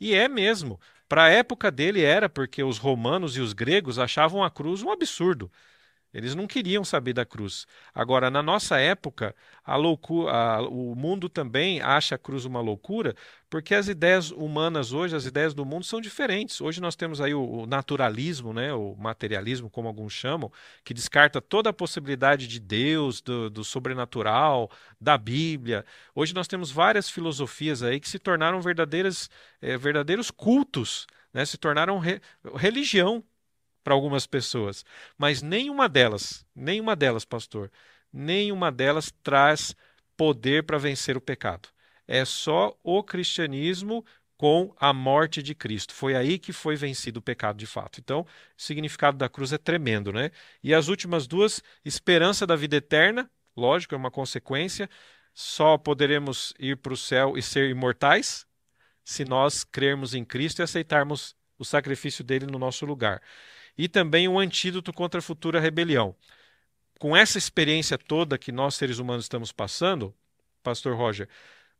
[0.00, 0.80] E é mesmo.
[1.08, 4.90] Para a época dele era, porque os romanos e os gregos achavam a cruz um
[4.90, 5.48] absurdo.
[6.12, 7.66] Eles não queriam saber da cruz.
[7.94, 9.34] Agora, na nossa época,
[9.64, 13.14] a loucura, a, o mundo também acha a cruz uma loucura,
[13.48, 16.60] porque as ideias humanas hoje, as ideias do mundo são diferentes.
[16.60, 20.50] Hoje nós temos aí o, o naturalismo, né, o materialismo, como alguns chamam,
[20.84, 25.84] que descarta toda a possibilidade de Deus, do, do sobrenatural, da Bíblia.
[26.14, 29.30] Hoje nós temos várias filosofias aí que se tornaram verdadeiras,
[29.62, 32.20] é, verdadeiros cultos, né, se tornaram re,
[32.56, 33.24] religião
[33.82, 34.84] para algumas pessoas,
[35.16, 37.70] mas nenhuma delas, nenhuma delas, pastor,
[38.12, 39.74] nenhuma delas traz
[40.16, 41.68] poder para vencer o pecado.
[42.06, 44.04] É só o cristianismo
[44.36, 45.92] com a morte de Cristo.
[45.92, 48.00] Foi aí que foi vencido o pecado de fato.
[48.00, 48.26] Então, o
[48.56, 50.30] significado da cruz é tremendo, né?
[50.62, 54.88] E as últimas duas, esperança da vida eterna, lógico, é uma consequência.
[55.34, 58.46] Só poderemos ir para o céu e ser imortais
[59.04, 63.20] se nós crermos em Cristo e aceitarmos o sacrifício dele no nosso lugar
[63.80, 66.14] e também um antídoto contra a futura rebelião.
[66.98, 70.14] Com essa experiência toda que nós seres humanos estamos passando,
[70.62, 71.26] Pastor Roger,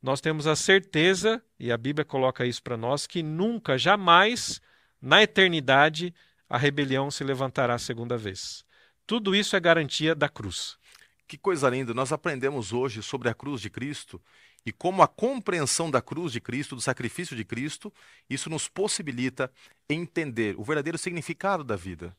[0.01, 4.59] nós temos a certeza, e a Bíblia coloca isso para nós, que nunca, jamais,
[4.99, 6.11] na eternidade,
[6.49, 8.65] a rebelião se levantará a segunda vez.
[9.05, 10.79] Tudo isso é garantia da cruz.
[11.27, 11.93] Que coisa linda!
[11.93, 14.19] Nós aprendemos hoje sobre a cruz de Cristo
[14.65, 17.91] e como a compreensão da cruz de Cristo, do sacrifício de Cristo,
[18.29, 19.51] isso nos possibilita
[19.89, 22.15] entender o verdadeiro significado da vida.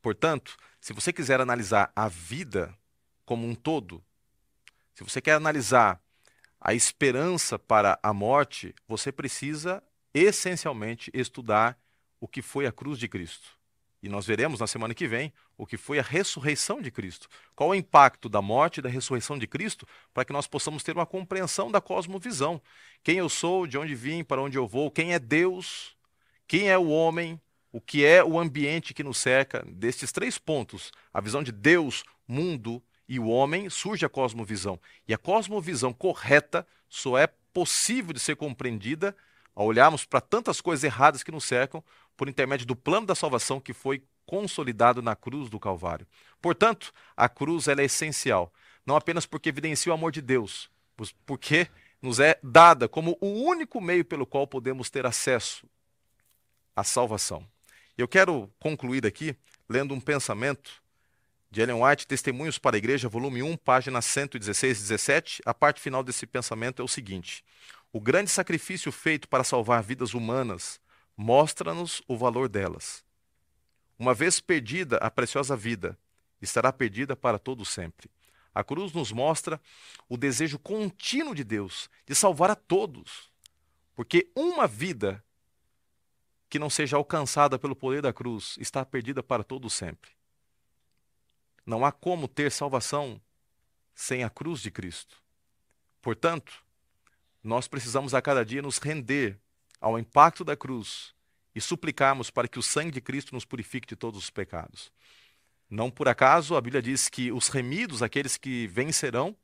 [0.00, 2.76] Portanto, se você quiser analisar a vida
[3.24, 4.02] como um todo,
[4.94, 6.00] se você quer analisar
[6.60, 9.82] a esperança para a morte, você precisa
[10.14, 11.78] essencialmente estudar
[12.20, 13.58] o que foi a cruz de Cristo.
[14.04, 17.26] E nós veremos na semana que vem o que foi a ressurreição de Cristo.
[17.56, 20.92] Qual o impacto da morte e da ressurreição de Cristo para que nós possamos ter
[20.92, 22.60] uma compreensão da cosmovisão.
[23.02, 25.96] Quem eu sou, de onde vim, para onde eu vou, quem é Deus,
[26.46, 27.40] quem é o homem,
[27.72, 29.64] o que é o ambiente que nos cerca.
[29.66, 34.78] Destes três pontos, a visão de Deus, mundo e o homem, surge a cosmovisão.
[35.08, 39.16] E a cosmovisão correta só é possível de ser compreendida
[39.54, 41.82] ao olharmos para tantas coisas erradas que nos cercam
[42.16, 46.06] por intermédio do plano da salvação que foi consolidado na cruz do Calvário.
[46.40, 48.52] Portanto, a cruz é essencial,
[48.86, 50.70] não apenas porque evidencia o amor de Deus,
[51.26, 51.68] porque
[52.00, 55.66] nos é dada como o único meio pelo qual podemos ter acesso
[56.76, 57.46] à salvação.
[57.96, 59.36] Eu quero concluir aqui
[59.68, 60.82] lendo um pensamento
[61.50, 65.42] de Ellen White, Testemunhos para a Igreja, volume 1, página 116 e 17.
[65.46, 67.44] A parte final desse pensamento é o seguinte:
[67.92, 70.80] O grande sacrifício feito para salvar vidas humanas
[71.16, 73.04] mostra-nos o valor delas.
[73.98, 75.98] Uma vez perdida a preciosa vida,
[76.40, 78.10] estará perdida para todo sempre.
[78.54, 79.60] A cruz nos mostra
[80.08, 83.30] o desejo contínuo de Deus de salvar a todos,
[83.94, 85.24] porque uma vida
[86.48, 90.12] que não seja alcançada pelo poder da cruz está perdida para todo sempre.
[91.66, 93.20] Não há como ter salvação
[93.94, 95.22] sem a cruz de Cristo.
[96.02, 96.64] Portanto,
[97.42, 99.40] nós precisamos a cada dia nos render
[99.84, 101.12] ao impacto da cruz
[101.54, 104.90] e suplicarmos para que o sangue de Cristo nos purifique de todos os pecados.
[105.68, 109.36] Não por acaso a Bíblia diz que os remidos, aqueles que vencerão,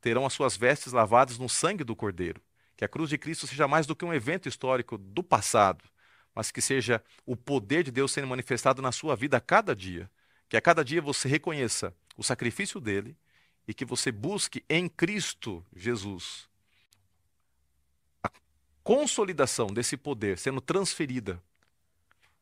[0.00, 2.40] terão as suas vestes lavadas no sangue do Cordeiro.
[2.74, 5.84] Que a cruz de Cristo seja mais do que um evento histórico do passado,
[6.34, 10.10] mas que seja o poder de Deus sendo manifestado na sua vida a cada dia.
[10.48, 13.14] Que a cada dia você reconheça o sacrifício dele
[13.68, 16.50] e que você busque em Cristo Jesus
[18.82, 21.42] consolidação desse poder sendo transferida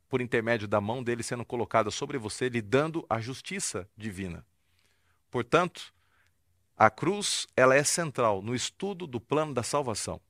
[0.09, 4.45] por intermédio da mão dele sendo colocada sobre você, lhe dando a justiça divina.
[5.31, 5.95] Portanto,
[6.77, 10.21] a cruz ela é central no estudo do plano da salvação.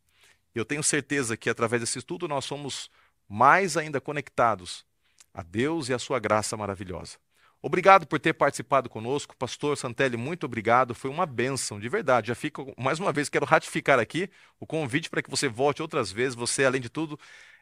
[0.54, 2.90] Eu tenho certeza que através desse estudo nós somos
[3.28, 4.84] mais ainda conectados
[5.32, 7.16] a Deus e a sua graça maravilhosa.
[7.62, 12.28] Obrigado por ter participado conosco, Pastor Santelli, muito obrigado, foi uma benção, de verdade.
[12.28, 16.10] Já fico, mais uma vez, quero ratificar aqui o convite para que você volte outras
[16.10, 16.34] vezes.
[16.34, 17.18] Você, além de tudo,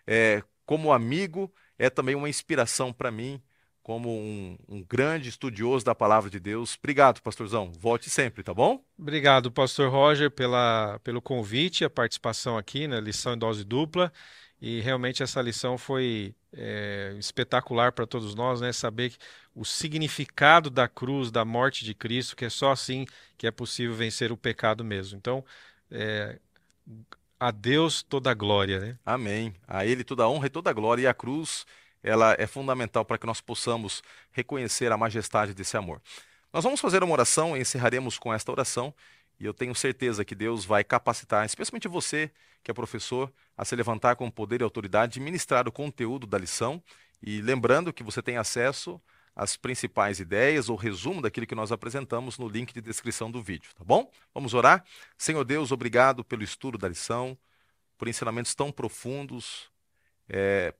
[0.06, 3.42] é, como amigo, é também uma inspiração para mim,
[3.82, 6.76] como um, um, grande estudioso da palavra de Deus.
[6.78, 7.72] Obrigado, pastorzão.
[7.72, 8.84] Volte sempre, tá bom?
[8.98, 14.12] Obrigado, pastor Roger, pela, pelo convite, a participação aqui na lição em dose dupla.
[14.60, 18.72] E realmente essa lição foi é, espetacular para todos nós, né?
[18.72, 19.14] Saber
[19.54, 23.06] o significado da cruz, da morte de Cristo, que é só assim
[23.36, 25.16] que é possível vencer o pecado mesmo.
[25.16, 25.44] Então,
[25.90, 26.38] é,
[27.38, 28.98] a Deus toda a glória, né?
[29.06, 29.54] Amém.
[29.66, 31.02] A Ele toda a honra e toda a glória.
[31.02, 31.64] E a cruz,
[32.02, 34.02] ela é fundamental para que nós possamos
[34.32, 36.02] reconhecer a majestade desse amor.
[36.52, 38.92] Nós vamos fazer uma oração e encerraremos com esta oração.
[39.40, 42.30] E eu tenho certeza que Deus vai capacitar, especialmente você
[42.62, 46.36] que é professor, a se levantar com poder e autoridade e ministrar o conteúdo da
[46.36, 46.82] lição.
[47.22, 49.00] E lembrando que você tem acesso
[49.34, 53.70] as principais ideias ou resumo daquilo que nós apresentamos no link de descrição do vídeo,
[53.76, 54.10] tá bom?
[54.34, 54.84] Vamos orar?
[55.16, 57.38] Senhor Deus, obrigado pelo estudo da lição,
[57.96, 59.70] por ensinamentos tão profundos,
[60.28, 60.74] é,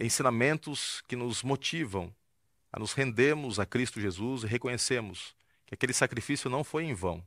[0.00, 2.14] ensinamentos que nos motivam
[2.72, 7.22] a nos rendermos a Cristo Jesus e reconhecemos que aquele sacrifício não foi em vão.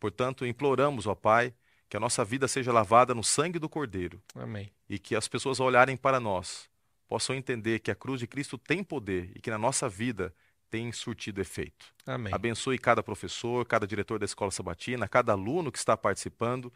[0.00, 1.54] Portanto, imploramos, ó Pai,
[1.88, 4.20] que a nossa vida seja lavada no sangue do Cordeiro.
[4.34, 4.72] Amém.
[4.88, 6.68] E que as pessoas ao olharem para nós
[7.06, 10.34] possam entender que a cruz de Cristo tem poder e que na nossa vida
[10.70, 11.86] tem surtido efeito.
[12.06, 12.32] Amém.
[12.32, 16.72] Abençoe cada professor, cada diretor da escola sabatina, cada aluno que está participando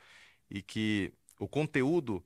[0.50, 2.22] e que o conteúdo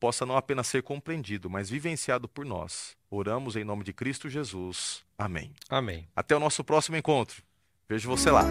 [0.00, 2.96] possa não apenas ser compreendido, mas vivenciado por nós.
[3.10, 5.04] Oramos em nome de Cristo Jesus.
[5.16, 5.52] Amém.
[5.68, 6.08] Amém.
[6.16, 7.42] Até o nosso próximo encontro.
[7.88, 8.44] Vejo você lá.